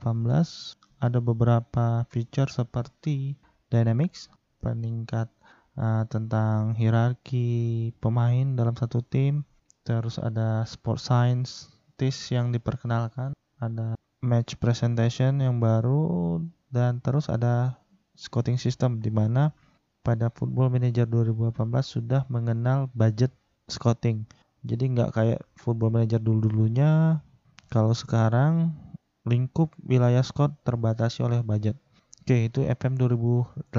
ada 1.00 1.18
beberapa 1.18 2.04
feature 2.12 2.52
seperti 2.52 3.40
Dynamics, 3.72 4.28
peningkat 4.60 5.32
uh, 5.80 6.04
tentang 6.08 6.76
hierarki 6.76 7.90
pemain 7.96 8.56
dalam 8.56 8.76
satu 8.76 9.00
tim. 9.00 9.48
Terus 9.88 10.20
ada 10.20 10.62
sport 10.68 11.00
science 11.00 11.72
tis 12.02 12.34
yang 12.34 12.50
diperkenalkan, 12.50 13.30
ada 13.62 13.94
match 14.18 14.58
presentation 14.58 15.38
yang 15.38 15.62
baru 15.62 16.42
dan 16.74 16.98
terus 16.98 17.30
ada 17.30 17.78
scouting 18.18 18.58
system 18.58 18.98
di 18.98 19.14
mana 19.14 19.54
pada 20.02 20.26
Football 20.34 20.74
Manager 20.74 21.06
2018 21.06 21.54
sudah 21.86 22.26
mengenal 22.26 22.90
budget 22.90 23.30
scouting. 23.70 24.26
Jadi 24.66 24.98
nggak 24.98 25.14
kayak 25.14 25.40
Football 25.54 25.94
Manager 25.94 26.18
dulu-dulunya. 26.18 27.22
Kalau 27.70 27.94
sekarang 27.94 28.74
lingkup 29.22 29.70
wilayah 29.86 30.26
scout 30.26 30.58
terbatasi 30.66 31.22
oleh 31.22 31.38
budget. 31.46 31.78
Oke, 32.26 32.50
itu 32.50 32.66
FM 32.66 32.98
2018. 32.98 33.70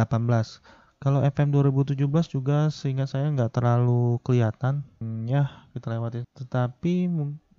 Kalau 1.03 1.20
FM 1.20 1.51
2017 1.51 2.32
juga 2.32 2.72
sehingga 2.72 3.03
saya 3.03 3.27
nggak 3.27 3.51
terlalu 3.51 4.24
kelihatan. 4.24 4.88
Hmm, 5.03 5.27
ya, 5.27 5.68
kita 5.75 5.92
lewati. 5.92 6.24
Tetapi 6.32 7.12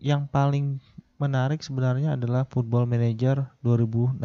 yang 0.04 0.28
paling 0.28 0.84
menarik 1.16 1.64
sebenarnya 1.64 2.20
adalah 2.20 2.44
Football 2.44 2.84
Manager 2.84 3.48
2016. 3.64 4.20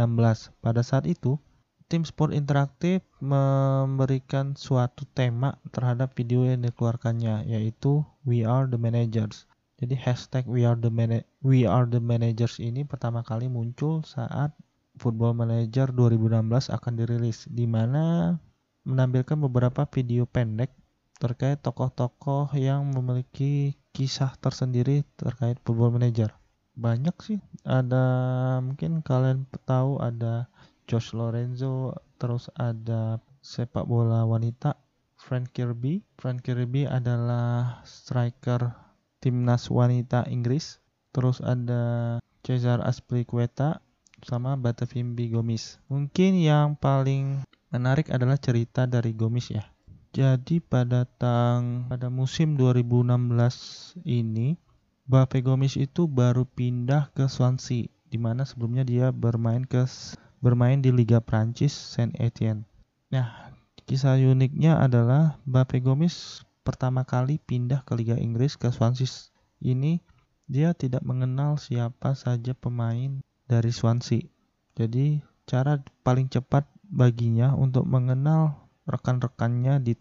Pada 0.59 0.83
saat 0.83 1.07
itu, 1.07 1.39
tim 1.87 2.03
sport 2.03 2.35
interaktif 2.35 2.99
memberikan 3.23 4.59
suatu 4.59 5.07
tema 5.15 5.55
terhadap 5.71 6.11
video 6.19 6.43
yang 6.43 6.67
dikeluarkannya, 6.67 7.47
yaitu 7.47 8.03
We 8.27 8.43
Are 8.43 8.67
the 8.67 8.75
Managers. 8.75 9.47
Jadi 9.79 9.95
hashtag 9.95 10.43
We 10.43 10.67
Are 10.67 10.75
the 10.75 10.91
Mana 10.91 11.23
We 11.39 11.63
Are 11.63 11.87
the 11.87 12.03
Managers 12.03 12.59
ini 12.59 12.83
pertama 12.83 13.23
kali 13.23 13.47
muncul 13.47 14.03
saat 14.03 14.51
Football 14.99 15.39
Manager 15.39 15.95
2016 15.95 16.75
akan 16.75 16.93
dirilis, 16.99 17.47
di 17.47 17.63
mana 17.63 18.35
menampilkan 18.83 19.39
beberapa 19.39 19.87
video 19.87 20.27
pendek 20.27 20.75
terkait 21.23 21.63
tokoh-tokoh 21.63 22.51
yang 22.59 22.91
memiliki 22.91 23.79
kisah 23.99 24.31
tersendiri 24.39 25.03
terkait 25.19 25.59
Football 25.67 25.99
Manager. 25.99 26.31
Banyak 26.79 27.19
sih, 27.19 27.43
ada 27.67 28.07
mungkin 28.63 29.03
kalian 29.03 29.43
tahu 29.67 29.99
ada 29.99 30.47
Josh 30.87 31.11
Lorenzo, 31.11 31.99
terus 32.15 32.47
ada 32.55 33.19
sepak 33.43 33.83
bola 33.83 34.23
wanita 34.23 34.79
Frank 35.19 35.51
Kirby. 35.51 35.99
Frank 36.15 36.47
Kirby 36.47 36.87
adalah 36.87 37.83
striker 37.83 38.71
timnas 39.19 39.67
wanita 39.67 40.23
Inggris. 40.31 40.79
Terus 41.11 41.43
ada 41.43 42.15
Cesar 42.47 42.79
Azpilicueta 42.79 43.83
sama 44.23 44.55
Batavimbi 44.55 45.27
Gomis. 45.35 45.83
Mungkin 45.91 46.39
yang 46.39 46.79
paling 46.79 47.43
menarik 47.75 48.07
adalah 48.07 48.39
cerita 48.39 48.87
dari 48.87 49.11
Gomis 49.11 49.51
ya. 49.51 49.67
Jadi 50.09 50.57
pada 50.57 51.05
tang 51.05 51.85
pada 51.85 52.09
musim 52.09 52.57
2016 52.57 53.93
ini 54.09 54.57
Bape 55.05 55.45
Gomis 55.45 55.77
itu 55.77 56.09
baru 56.09 56.49
pindah 56.49 57.13
ke 57.13 57.29
Swansea 57.29 57.89
di 58.09 58.17
mana 58.17 58.41
sebelumnya 58.41 58.81
dia 58.81 59.13
bermain 59.13 59.61
ke 59.61 59.85
bermain 60.41 60.81
di 60.81 60.89
Liga 60.89 61.21
Prancis 61.21 61.73
Saint 61.73 62.13
Etienne. 62.17 62.65
Nah, 63.13 63.53
kisah 63.85 64.17
uniknya 64.17 64.81
adalah 64.81 65.37
Bape 65.45 65.77
Gomis 65.77 66.41
pertama 66.65 67.05
kali 67.05 67.37
pindah 67.41 67.85
ke 67.85 67.93
Liga 67.93 68.17
Inggris 68.17 68.57
ke 68.57 68.73
Swansea 68.73 69.33
ini 69.61 70.01
dia 70.49 70.73
tidak 70.73 71.05
mengenal 71.05 71.61
siapa 71.61 72.17
saja 72.17 72.57
pemain 72.57 73.21
dari 73.45 73.69
Swansea. 73.69 74.25
Jadi 74.73 75.21
cara 75.45 75.77
paling 76.01 76.29
cepat 76.29 76.65
baginya 76.89 77.53
untuk 77.53 77.85
mengenal 77.85 78.68
rekan-rekannya 78.89 79.79
di 79.79 79.93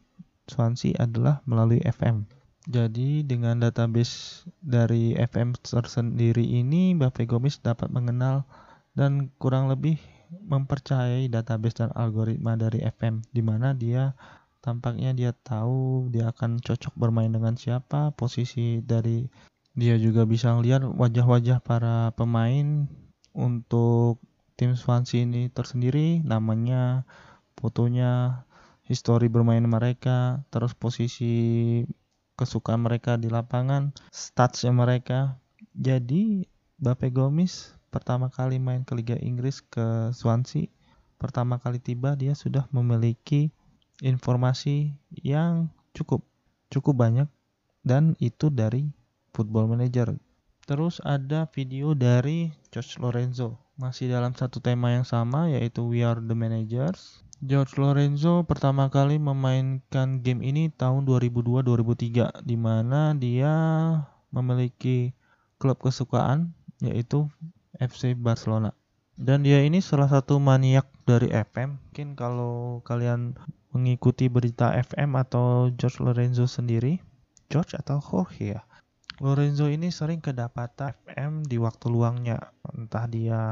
Swansea 0.49 0.97
adalah 0.97 1.45
melalui 1.45 1.85
FM. 1.85 2.25
Jadi 2.69 3.25
dengan 3.25 3.61
database 3.61 4.45
dari 4.61 5.17
FM 5.17 5.57
tersendiri 5.61 6.45
ini, 6.45 6.93
Bape 6.97 7.25
Gomis 7.25 7.61
dapat 7.61 7.89
mengenal 7.89 8.45
dan 8.93 9.33
kurang 9.41 9.73
lebih 9.73 9.97
mempercayai 10.29 11.33
database 11.33 11.81
dan 11.81 11.93
algoritma 11.97 12.61
dari 12.61 12.85
FM, 12.85 13.25
di 13.33 13.41
mana 13.41 13.73
dia 13.73 14.13
tampaknya 14.61 15.17
dia 15.17 15.33
tahu 15.33 16.13
dia 16.13 16.29
akan 16.29 16.61
cocok 16.61 16.93
bermain 16.99 17.33
dengan 17.33 17.57
siapa 17.57 18.13
posisi 18.13 18.85
dari 18.85 19.25
dia 19.79 19.95
juga 19.97 20.27
bisa 20.27 20.53
melihat 20.59 20.85
wajah-wajah 20.85 21.63
para 21.63 22.11
pemain 22.19 22.91
untuk 23.33 24.19
tim 24.59 24.75
Swansea 24.75 25.23
ini 25.23 25.47
tersendiri 25.49 26.19
namanya 26.27 27.07
fotonya 27.55 28.43
histori 28.89 29.29
bermain 29.29 29.63
mereka 29.63 30.43
terus 30.49 30.73
posisi 30.73 31.85
kesukaan 32.35 32.83
mereka 32.83 33.21
di 33.21 33.29
lapangan 33.29 33.93
statsnya 34.09 34.73
mereka 34.73 35.37
jadi 35.77 36.49
Bape 36.81 37.13
Gomis 37.13 37.77
pertama 37.93 38.33
kali 38.33 38.57
main 38.57 38.83
ke 38.83 38.97
Liga 38.97 39.17
Inggris 39.21 39.61
ke 39.61 40.11
Swansea 40.17 40.73
pertama 41.21 41.61
kali 41.61 41.83
tiba 41.83 42.17
dia 42.17 42.33
sudah 42.33 42.65
memiliki 42.73 43.53
informasi 44.01 44.95
yang 45.11 45.69
cukup 45.93 46.23
cukup 46.71 46.95
banyak 46.95 47.29
dan 47.83 48.15
itu 48.23 48.53
dari 48.53 48.95
Football 49.35 49.71
Manager. 49.75 50.15
Terus 50.69 51.01
ada 51.01 51.49
video 51.49 51.97
dari 51.97 52.53
George 52.69 53.01
Lorenzo 53.01 53.57
masih 53.79 54.11
dalam 54.11 54.35
satu 54.35 54.59
tema 54.59 54.93
yang 54.93 55.07
sama 55.07 55.49
yaitu 55.49 55.87
We 55.87 56.05
Are 56.05 56.21
the 56.21 56.37
Managers. 56.37 57.25
George 57.39 57.79
Lorenzo 57.79 58.43
pertama 58.43 58.91
kali 58.91 59.15
memainkan 59.23 60.27
game 60.27 60.43
ini 60.43 60.75
tahun 60.75 61.07
2002-2003 61.07 62.43
di 62.43 62.59
mana 62.59 63.15
dia 63.15 63.55
memiliki 64.35 65.15
klub 65.63 65.79
kesukaan 65.79 66.51
yaitu 66.83 67.31
FC 67.79 68.19
Barcelona. 68.19 68.75
Dan 69.15 69.47
dia 69.47 69.63
ini 69.63 69.79
salah 69.79 70.11
satu 70.11 70.43
maniak 70.43 70.91
dari 71.07 71.31
FM. 71.31 71.79
Mungkin 71.79 72.19
kalau 72.19 72.83
kalian 72.83 73.39
mengikuti 73.71 74.27
berita 74.27 74.75
FM 74.75 75.15
atau 75.15 75.71
George 75.71 76.03
Lorenzo 76.03 76.51
sendiri, 76.51 76.99
George 77.47 77.79
atau 77.79 78.03
Jorge 78.03 78.59
ya. 78.59 78.67
Lorenzo 79.19 79.67
ini 79.67 79.91
sering 79.91 80.23
kedapatan 80.23 80.95
FM 81.11 81.43
di 81.43 81.59
waktu 81.59 81.91
luangnya, 81.91 82.55
entah 82.71 83.11
dia 83.11 83.43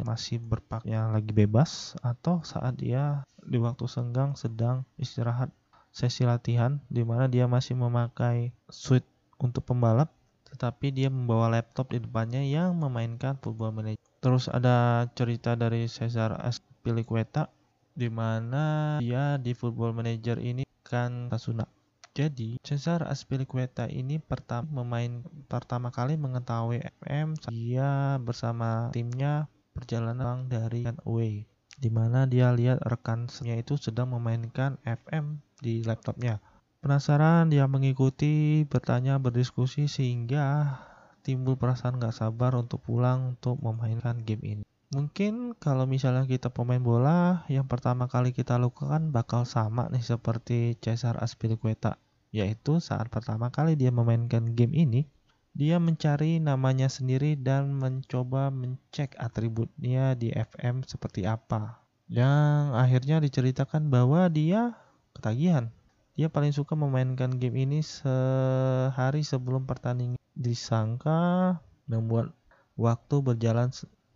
masih 0.00 0.40
berpaknya 0.40 1.12
lagi 1.12 1.36
bebas 1.36 1.92
atau 2.00 2.40
saat 2.40 2.80
dia 2.80 3.20
di 3.44 3.58
waktu 3.60 3.84
senggang 3.88 4.36
sedang 4.36 4.84
istirahat 5.00 5.50
sesi 5.90 6.22
latihan 6.22 6.78
di 6.86 7.02
mana 7.02 7.26
dia 7.26 7.50
masih 7.50 7.74
memakai 7.74 8.54
suit 8.70 9.02
untuk 9.42 9.66
pembalap 9.66 10.14
tetapi 10.50 10.90
dia 10.90 11.08
membawa 11.08 11.46
laptop 11.46 11.94
di 11.94 12.02
depannya 12.02 12.42
yang 12.42 12.74
memainkan 12.74 13.38
Football 13.38 13.70
Manager. 13.70 14.02
Terus 14.20 14.50
ada 14.50 15.06
cerita 15.14 15.54
dari 15.54 15.86
Cesar 15.86 16.34
Azpilicueta 16.36 17.48
di 17.94 18.10
mana 18.10 18.98
dia 18.98 19.38
di 19.38 19.54
Football 19.54 19.94
Manager 19.94 20.42
ini 20.42 20.66
kan 20.82 21.30
Tasuna. 21.30 21.64
Jadi 22.10 22.58
Cesar 22.66 23.06
Azpilicueta 23.06 23.86
ini 23.86 24.18
pertama 24.18 24.82
memain 24.82 25.22
pertama 25.46 25.94
kali 25.94 26.18
mengetahui 26.18 26.82
FM 27.06 27.38
dia 27.46 28.18
bersama 28.18 28.90
timnya 28.90 29.46
perjalanan 29.70 30.50
dari 30.50 30.82
away 31.06 31.46
di 31.80 31.88
mana 31.88 32.28
dia 32.28 32.52
lihat 32.52 32.84
rekannya 32.84 33.56
itu 33.56 33.80
sedang 33.80 34.12
memainkan 34.12 34.76
FM 34.84 35.40
di 35.64 35.80
laptopnya. 35.80 36.44
Penasaran 36.84 37.48
dia 37.48 37.64
mengikuti, 37.64 38.64
bertanya, 38.68 39.16
berdiskusi 39.16 39.88
sehingga 39.88 40.76
timbul 41.24 41.56
perasaan 41.56 42.00
gak 42.00 42.16
sabar 42.16 42.56
untuk 42.56 42.80
pulang 42.84 43.36
untuk 43.36 43.60
memainkan 43.60 44.20
game 44.20 44.44
ini. 44.44 44.64
Mungkin 44.90 45.54
kalau 45.54 45.86
misalnya 45.86 46.26
kita 46.26 46.50
pemain 46.50 46.82
bola, 46.82 47.46
yang 47.46 47.70
pertama 47.70 48.10
kali 48.10 48.34
kita 48.34 48.58
lakukan 48.58 49.14
bakal 49.14 49.46
sama 49.46 49.86
nih 49.92 50.02
seperti 50.02 50.74
Cesar 50.82 51.14
Azpilicueta, 51.22 52.00
yaitu 52.34 52.82
saat 52.82 53.06
pertama 53.06 53.54
kali 53.54 53.78
dia 53.78 53.94
memainkan 53.94 54.56
game 54.58 54.74
ini, 54.74 55.06
dia 55.50 55.82
mencari 55.82 56.38
namanya 56.38 56.86
sendiri 56.86 57.34
dan 57.34 57.74
mencoba 57.74 58.54
mencek 58.54 59.18
atributnya 59.18 60.14
di 60.14 60.30
FM 60.30 60.86
seperti 60.86 61.26
apa. 61.26 61.82
Yang 62.10 62.62
akhirnya 62.74 63.16
diceritakan 63.22 63.90
bahwa 63.90 64.26
dia 64.30 64.78
ketagihan. 65.14 65.70
Dia 66.14 66.28
paling 66.28 66.50
suka 66.54 66.74
memainkan 66.74 67.38
game 67.38 67.64
ini 67.66 67.80
sehari 67.80 69.22
sebelum 69.22 69.64
pertandingan 69.64 70.20
disangka 70.36 71.58
membuat 71.90 72.34
waktu 72.78 73.16
berjalan 73.22 73.70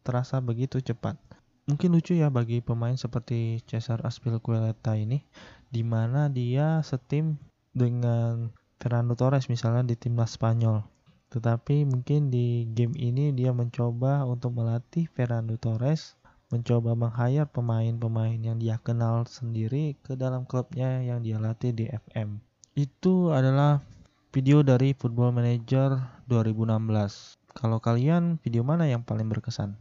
terasa 0.05 0.39
begitu 0.39 0.79
cepat. 0.85 1.17
Mungkin 1.65 1.97
lucu 1.97 2.13
ya 2.13 2.29
bagi 2.29 2.61
pemain 2.61 2.93
seperti 2.93 3.65
Cesar 3.65 4.05
Azpilicueta 4.05 5.01
ini, 5.01 5.25
di 5.73 5.81
mana 5.81 6.29
dia 6.29 6.85
setim 6.85 7.41
dengan 7.73 8.53
Fernando 8.77 9.17
Torres 9.17 9.49
misalnya 9.49 9.81
di 9.81 9.97
timnas 9.97 10.37
Spanyol. 10.37 10.94
Tetapi 11.35 11.83
mungkin 11.83 12.31
di 12.31 12.63
game 12.79 12.95
ini 12.95 13.35
dia 13.35 13.51
mencoba 13.51 14.23
untuk 14.23 14.55
melatih 14.55 15.11
Fernando 15.11 15.59
Torres 15.59 16.15
mencoba 16.55 16.95
meng-hire 16.95 17.51
pemain-pemain 17.51 18.39
yang 18.39 18.63
dia 18.63 18.79
kenal 18.79 19.27
sendiri 19.27 19.99
ke 20.07 20.15
dalam 20.15 20.47
klubnya 20.47 21.03
yang 21.03 21.27
dia 21.27 21.43
latih 21.43 21.75
di 21.75 21.91
FM. 21.91 22.39
Itu 22.79 23.35
adalah 23.35 23.83
video 24.31 24.63
dari 24.63 24.95
Football 24.95 25.35
Manager 25.35 25.99
2016. 26.31 27.35
Kalau 27.51 27.83
kalian 27.83 28.39
video 28.39 28.63
mana 28.63 28.87
yang 28.87 29.03
paling 29.03 29.27
berkesan? 29.27 29.75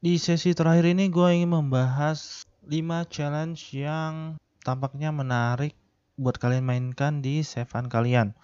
Di 0.00 0.16
sesi 0.16 0.56
terakhir 0.56 0.88
ini 0.88 1.12
gue 1.12 1.28
ingin 1.36 1.52
membahas 1.52 2.48
5 2.64 3.12
challenge 3.12 3.76
yang 3.76 4.40
tampaknya 4.66 5.14
menarik 5.14 5.78
buat 6.18 6.42
kalian 6.42 6.66
mainkan 6.66 7.22
di 7.22 7.46
Sevan 7.46 7.86
kalian. 7.86 8.34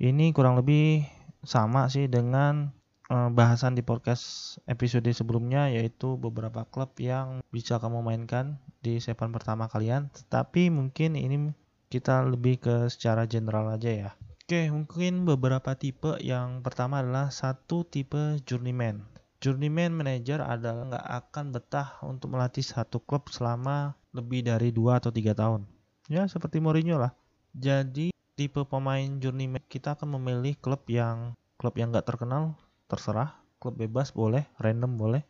Ini 0.00 0.32
kurang 0.32 0.56
lebih 0.56 1.04
sama 1.44 1.92
sih 1.92 2.08
dengan 2.08 2.72
uh, 3.12 3.28
bahasan 3.28 3.76
di 3.76 3.84
podcast 3.84 4.56
episode 4.64 5.04
sebelumnya 5.12 5.68
yaitu 5.68 6.16
beberapa 6.16 6.64
klub 6.64 6.96
yang 6.96 7.44
bisa 7.52 7.76
kamu 7.76 8.00
mainkan 8.00 8.56
di 8.80 9.04
Sevan 9.04 9.36
pertama 9.36 9.68
kalian. 9.68 10.08
Tapi 10.32 10.72
mungkin 10.72 11.12
ini 11.12 11.52
kita 11.92 12.24
lebih 12.24 12.56
ke 12.64 12.74
secara 12.88 13.28
general 13.28 13.68
aja 13.76 13.92
ya. 13.92 14.10
Oke, 14.46 14.70
mungkin 14.70 15.26
beberapa 15.26 15.74
tipe. 15.74 16.16
Yang 16.22 16.62
pertama 16.62 17.02
adalah 17.02 17.34
satu 17.34 17.84
tipe 17.84 18.38
journeyman. 18.46 19.02
Journeyman 19.42 19.92
manager 19.92 20.40
adalah 20.40 20.88
nggak 20.88 21.06
akan 21.26 21.44
betah 21.52 21.88
untuk 22.00 22.32
melatih 22.32 22.64
satu 22.64 23.02
klub 23.04 23.28
selama 23.28 23.98
lebih 24.16 24.40
dari 24.48 24.72
2 24.72 24.96
atau 24.96 25.12
tiga 25.12 25.36
tahun. 25.36 25.68
Ya 26.08 26.24
seperti 26.24 26.58
Mourinho 26.58 26.96
lah. 26.96 27.12
Jadi 27.52 28.10
tipe 28.36 28.64
pemain 28.64 29.20
journeyman 29.20 29.60
kita 29.68 29.96
akan 29.96 30.16
memilih 30.16 30.56
klub 30.60 30.84
yang 30.88 31.36
klub 31.60 31.76
yang 31.76 31.92
nggak 31.92 32.08
terkenal 32.08 32.56
terserah. 32.88 33.36
Klub 33.60 33.76
bebas 33.76 34.12
boleh 34.16 34.48
random 34.56 34.96
boleh. 34.96 35.22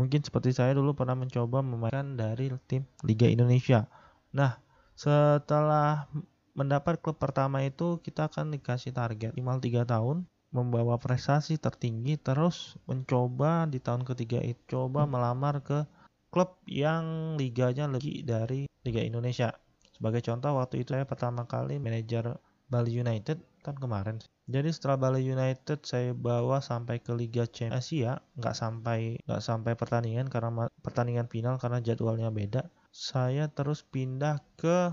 Mungkin 0.00 0.24
seperti 0.24 0.56
saya 0.56 0.72
dulu 0.72 0.96
pernah 0.96 1.12
mencoba 1.12 1.60
memainkan 1.60 2.16
dari 2.16 2.48
tim 2.64 2.88
Liga 3.04 3.28
Indonesia. 3.28 3.84
Nah 4.32 4.56
setelah 4.96 6.08
mendapat 6.52 7.00
klub 7.00 7.16
pertama 7.16 7.64
itu 7.64 8.00
kita 8.04 8.28
akan 8.28 8.52
dikasih 8.52 8.92
target 8.92 9.32
minimal 9.32 9.60
3 9.60 9.84
tahun 9.88 10.28
membawa 10.50 10.98
prestasi 10.98 11.62
tertinggi 11.62 12.18
terus 12.18 12.74
mencoba 12.90 13.70
di 13.70 13.78
tahun 13.78 14.02
ketiga 14.02 14.42
itu 14.42 14.58
coba 14.66 15.06
melamar 15.06 15.62
ke 15.62 15.86
klub 16.30 16.62
yang 16.66 17.34
liganya 17.36 17.90
lebih 17.90 18.22
dari 18.22 18.70
Liga 18.86 19.02
Indonesia 19.02 19.52
sebagai 20.00 20.24
contoh 20.24 20.56
waktu 20.56 20.80
itu 20.80 20.96
saya 20.96 21.04
pertama 21.04 21.44
kali 21.44 21.76
manajer 21.76 22.40
Bali 22.72 22.96
United 22.96 23.36
tahun 23.60 23.76
kemarin. 23.76 24.16
Jadi 24.48 24.72
setelah 24.72 24.96
Bali 24.96 25.20
United 25.20 25.84
saya 25.84 26.16
bawa 26.16 26.64
sampai 26.64 27.04
ke 27.04 27.12
Liga 27.12 27.44
Champions 27.44 27.84
Asia, 27.84 28.12
nggak 28.40 28.56
sampai 28.56 29.20
nggak 29.28 29.42
sampai 29.44 29.76
pertandingan 29.76 30.32
karena 30.32 30.72
pertandingan 30.80 31.28
final 31.28 31.60
karena 31.60 31.84
jadwalnya 31.84 32.32
beda. 32.32 32.72
Saya 32.88 33.52
terus 33.52 33.84
pindah 33.84 34.40
ke 34.56 34.90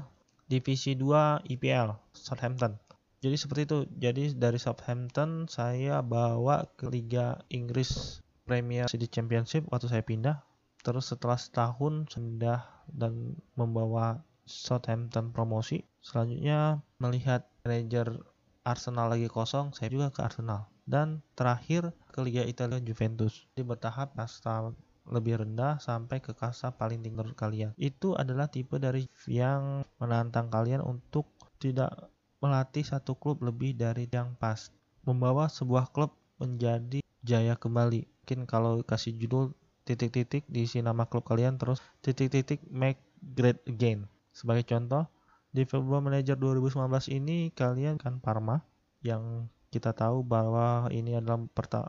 Divisi 0.51 0.99
2 0.99 1.47
IPL 1.47 1.95
Southampton. 2.11 2.75
Jadi 3.23 3.35
seperti 3.39 3.61
itu. 3.63 3.79
Jadi 3.95 4.23
dari 4.35 4.59
Southampton 4.59 5.47
saya 5.47 6.03
bawa 6.03 6.67
ke 6.75 6.91
Liga 6.91 7.39
Inggris 7.47 8.19
Premier 8.43 8.91
City 8.91 9.07
Championship 9.07 9.63
waktu 9.71 9.87
saya 9.87 10.03
pindah. 10.03 10.43
Terus 10.87 11.11
setelah 11.11 11.35
setahun 11.35 12.07
pindah 12.15 12.63
dan 12.87 13.35
membawa 13.59 14.23
Southampton 14.47 15.35
promosi. 15.35 15.83
Selanjutnya 15.99 16.79
melihat 17.03 17.43
manajer 17.67 18.23
Arsenal 18.63 19.11
lagi 19.11 19.27
kosong, 19.27 19.75
saya 19.75 19.91
juga 19.91 20.15
ke 20.15 20.23
Arsenal. 20.23 20.71
Dan 20.87 21.19
terakhir 21.35 21.91
ke 22.15 22.23
Liga 22.23 22.47
Italia 22.47 22.79
Juventus. 22.79 23.43
Di 23.51 23.67
bertahap 23.67 24.15
kasta 24.15 24.71
lebih 25.11 25.43
rendah 25.43 25.75
sampai 25.83 26.23
ke 26.23 26.31
kasta 26.31 26.71
paling 26.71 27.03
tinggi 27.03 27.19
menurut 27.19 27.35
kalian. 27.35 27.75
Itu 27.75 28.15
adalah 28.15 28.47
tipe 28.47 28.79
dari 28.79 29.11
yang 29.27 29.83
menantang 29.99 30.47
kalian 30.47 30.79
untuk 30.79 31.27
tidak 31.59 31.91
melatih 32.39 32.87
satu 32.87 33.19
klub 33.19 33.43
lebih 33.43 33.75
dari 33.75 34.07
yang 34.07 34.39
pas. 34.39 34.71
Membawa 35.03 35.51
sebuah 35.51 35.91
klub 35.91 36.15
menjadi 36.39 37.03
jaya 37.27 37.59
kembali. 37.59 38.07
Mungkin 38.07 38.47
kalau 38.47 38.79
kasih 38.87 39.11
judul 39.19 39.51
titik-titik 39.87 40.43
diisi 40.51 40.83
nama 40.83 41.07
klub 41.07 41.23
kalian 41.23 41.55
terus 41.55 41.79
titik-titik 42.03 42.59
make 42.67 42.99
great 43.23 43.63
again 43.71 44.11
sebagai 44.37 44.69
contoh, 44.69 45.09
di 45.49 45.65
Football 45.65 46.05
Manager 46.05 46.37
2019 46.37 47.09
ini 47.09 47.49
kalian 47.57 47.97
kan 47.97 48.21
Parma 48.21 48.61
yang 49.01 49.49
kita 49.73 49.97
tahu 49.97 50.21
bahwa 50.21 50.85
ini 50.93 51.17
adalah 51.17 51.41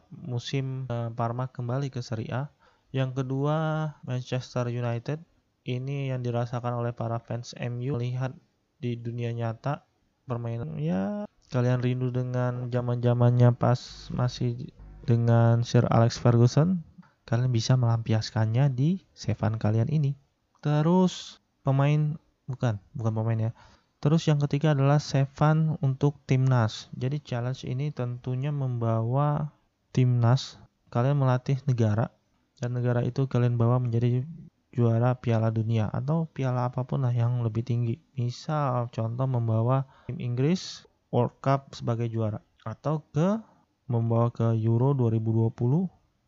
musim 0.09 0.89
uh, 0.89 1.13
Parma 1.13 1.53
kembali 1.53 1.93
ke 1.93 2.01
Serie 2.01 2.33
A. 2.33 2.43
Yang 2.89 3.21
kedua, 3.21 3.57
Manchester 4.01 4.73
United 4.73 5.21
ini 5.69 6.09
yang 6.09 6.25
dirasakan 6.25 6.81
oleh 6.81 6.97
para 6.97 7.21
fans 7.21 7.53
MU 7.61 8.01
melihat 8.01 8.33
di 8.81 8.97
dunia 8.97 9.29
nyata 9.37 9.85
permainan 10.25 10.81
ya 10.81 11.29
kalian 11.53 11.85
rindu 11.85 12.09
dengan 12.09 12.73
zaman-zamannya 12.73 13.53
pas 13.61 14.09
masih 14.09 14.73
dengan 15.05 15.61
Sir 15.61 15.85
Alex 15.93 16.17
Ferguson 16.17 16.81
kalian 17.29 17.53
bisa 17.53 17.77
melampiaskannya 17.77 18.73
di 18.73 19.05
Sevan 19.13 19.61
kalian 19.61 19.93
ini. 19.93 20.17
Terus 20.65 21.45
pemain 21.61 22.17
bukan 22.49 22.81
bukan 22.97 23.13
pemain 23.13 23.37
ya. 23.37 23.53
Terus 24.01 24.25
yang 24.25 24.41
ketiga 24.41 24.73
adalah 24.73 24.97
Sevan 24.97 25.77
untuk 25.85 26.17
timnas. 26.25 26.89
Jadi 26.97 27.21
challenge 27.21 27.69
ini 27.69 27.93
tentunya 27.93 28.49
membawa 28.49 29.53
timnas. 29.93 30.57
Kalian 30.89 31.21
melatih 31.21 31.61
negara 31.69 32.09
dan 32.57 32.73
negara 32.73 33.05
itu 33.05 33.29
kalian 33.29 33.61
bawa 33.61 33.77
menjadi 33.77 34.25
juara 34.73 35.13
piala 35.21 35.53
dunia 35.53 35.93
atau 35.93 36.25
piala 36.33 36.73
apa 36.73 36.89
pun 36.89 37.05
lah 37.05 37.13
yang 37.13 37.45
lebih 37.45 37.61
tinggi. 37.61 38.01
Misal 38.17 38.89
contoh 38.89 39.29
membawa 39.29 39.85
tim 40.09 40.17
Inggris 40.17 40.89
World 41.13 41.37
Cup 41.45 41.77
sebagai 41.77 42.09
juara 42.09 42.41
atau 42.65 43.05
ke 43.13 43.37
membawa 43.85 44.33
ke 44.33 44.57
Euro 44.65 44.97
2020 44.97 45.53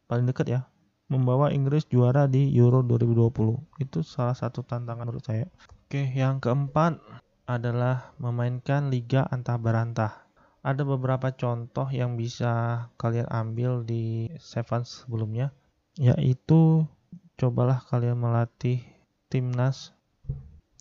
paling 0.08 0.26
dekat 0.28 0.46
ya 0.48 0.60
membawa 1.10 1.50
Inggris 1.50 1.84
juara 1.90 2.30
di 2.30 2.54
Euro 2.54 2.86
2020 2.86 3.82
itu 3.82 3.98
salah 4.06 4.38
satu 4.38 4.62
tantangan 4.62 5.04
menurut 5.10 5.26
saya 5.26 5.50
Oke, 5.90 6.06
yang 6.14 6.38
keempat 6.38 7.02
adalah 7.50 8.14
memainkan 8.22 8.94
liga 8.94 9.26
antah 9.26 9.58
berantah. 9.58 10.22
Ada 10.62 10.86
beberapa 10.86 11.34
contoh 11.34 11.90
yang 11.90 12.14
bisa 12.14 12.86
kalian 12.94 13.26
ambil 13.26 13.82
di 13.82 14.30
Seven 14.38 14.86
sebelumnya, 14.86 15.50
yaitu 15.98 16.86
cobalah 17.34 17.82
kalian 17.90 18.22
melatih 18.22 18.86
timnas 19.26 19.90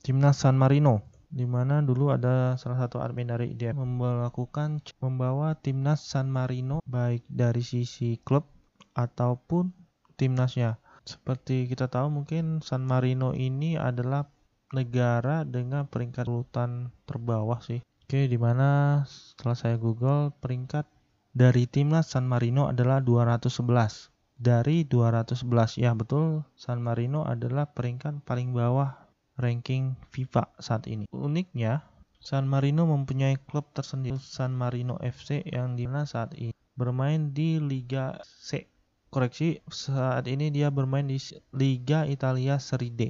timnas 0.05 0.45
San 0.45 0.61
Marino 0.61 1.01
di 1.25 1.49
mana 1.49 1.81
dulu 1.81 2.13
ada 2.13 2.53
salah 2.61 2.85
satu 2.85 3.01
admin 3.01 3.33
dari 3.33 3.57
dia 3.57 3.73
melakukan 3.73 4.77
membawa 5.01 5.57
timnas 5.57 6.05
San 6.05 6.29
Marino 6.29 6.85
baik 6.85 7.25
dari 7.25 7.65
sisi 7.65 8.21
klub 8.21 8.45
ataupun 8.93 9.78
timnasnya. 10.19 10.75
Seperti 11.07 11.71
kita 11.71 11.87
tahu 11.87 12.11
mungkin 12.11 12.59
San 12.59 12.83
Marino 12.83 13.31
ini 13.31 13.79
adalah 13.79 14.27
negara 14.75 15.47
dengan 15.47 15.87
peringkat 15.87 16.27
urutan 16.27 16.91
terbawah 17.07 17.63
sih. 17.63 17.79
Oke, 18.03 18.27
di 18.27 18.35
mana 18.35 19.01
setelah 19.07 19.55
saya 19.55 19.75
Google 19.79 20.35
peringkat 20.43 20.83
dari 21.31 21.65
timnas 21.65 22.11
San 22.11 22.27
Marino 22.27 22.67
adalah 22.67 22.99
211. 22.99 24.11
Dari 24.39 24.87
211, 24.87 25.75
ya 25.79 25.91
betul, 25.91 26.47
San 26.55 26.79
Marino 26.79 27.27
adalah 27.27 27.67
peringkat 27.67 28.23
paling 28.23 28.55
bawah 28.55 28.95
ranking 29.35 29.99
FIFA 30.15 30.47
saat 30.63 30.87
ini. 30.87 31.11
Uniknya, 31.11 31.83
San 32.23 32.47
Marino 32.47 32.87
mempunyai 32.87 33.35
klub 33.35 33.67
tersendiri, 33.75 34.15
San 34.19 34.55
Marino 34.55 34.95
FC 34.99 35.43
yang 35.43 35.75
di 35.75 35.87
mana 35.87 36.07
saat 36.07 36.31
ini 36.39 36.55
bermain 36.79 37.35
di 37.35 37.59
Liga 37.59 38.15
C. 38.23 38.63
Koreksi, 39.09 39.57
saat 39.73 40.29
ini 40.29 40.53
dia 40.53 40.69
bermain 40.69 41.09
di 41.09 41.17
Liga 41.57 42.05
Italia 42.05 42.61
Serie 42.61 42.93
D. 42.93 43.01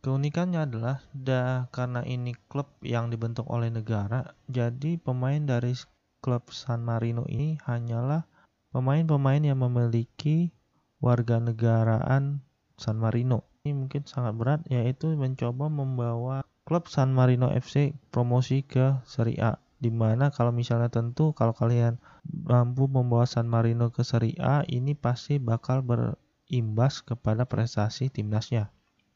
Keunikannya 0.00 0.64
adalah 0.64 1.04
da, 1.12 1.68
karena 1.68 2.00
ini 2.08 2.32
klub 2.48 2.72
yang 2.80 3.12
dibentuk 3.12 3.44
oleh 3.52 3.68
negara, 3.68 4.32
jadi 4.48 4.96
pemain 4.96 5.44
dari 5.44 5.76
klub 6.24 6.48
San 6.48 6.80
Marino 6.88 7.28
ini 7.28 7.60
hanyalah 7.68 8.24
pemain-pemain 8.72 9.44
yang 9.44 9.60
memiliki 9.60 10.56
warga 11.04 11.36
negaraan 11.36 12.40
San 12.80 12.96
Marino. 12.96 13.44
Ini 13.68 13.76
mungkin 13.76 14.08
sangat 14.08 14.32
berat 14.32 14.64
yaitu 14.72 15.12
mencoba 15.12 15.68
membawa 15.68 16.40
klub 16.64 16.88
San 16.88 17.12
Marino 17.12 17.52
FC 17.52 17.92
promosi 18.08 18.64
ke 18.64 19.04
Serie 19.04 19.36
A. 19.44 19.52
Di 19.82 19.90
mana 19.90 20.30
kalau 20.30 20.54
misalnya 20.54 20.86
tentu 20.86 21.34
kalau 21.34 21.50
kalian 21.50 21.98
mampu 22.30 22.86
membawa 22.86 23.26
San 23.26 23.50
Marino 23.50 23.90
ke 23.90 24.06
Serie 24.06 24.38
A 24.38 24.62
ini 24.70 24.94
pasti 24.94 25.42
bakal 25.42 25.82
berimbas 25.82 27.02
kepada 27.02 27.42
prestasi 27.50 28.06
timnasnya 28.14 28.70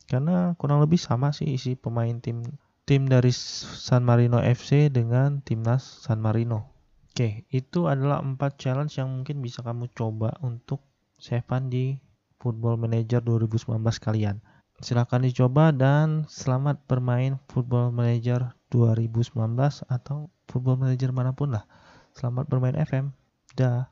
karena 0.07 0.55
kurang 0.59 0.79
lebih 0.83 0.99
sama 1.03 1.35
sih 1.35 1.51
isi 1.51 1.75
pemain 1.75 2.23
tim 2.23 2.47
tim 2.87 3.11
dari 3.11 3.35
San 3.35 4.07
Marino 4.07 4.39
FC 4.39 4.87
dengan 4.87 5.43
timnas 5.43 5.83
San 6.07 6.23
Marino. 6.23 6.71
Oke, 7.11 7.43
itu 7.51 7.91
adalah 7.91 8.23
empat 8.23 8.63
challenge 8.63 9.03
yang 9.03 9.11
mungkin 9.11 9.43
bisa 9.43 9.67
kamu 9.67 9.91
coba 9.91 10.39
untuk 10.47 10.87
fund 11.19 11.75
di 11.75 11.99
Football 12.39 12.79
Manager 12.79 13.19
2019 13.25 13.83
kalian. 13.99 14.39
Silahkan 14.79 15.19
dicoba 15.19 15.75
dan 15.75 16.31
selamat 16.31 16.87
bermain 16.87 17.43
Football 17.51 17.91
Manager 17.91 18.55
2019 18.71 19.59
atau 19.91 20.31
Football 20.47 20.79
Manager 20.81 21.11
mana 21.11 21.35
pun 21.35 21.55
lah. 21.55 21.65
Selamat 22.17 22.49
bermain 22.49 22.79
FM. 22.79 23.13
Dah. 23.59 23.91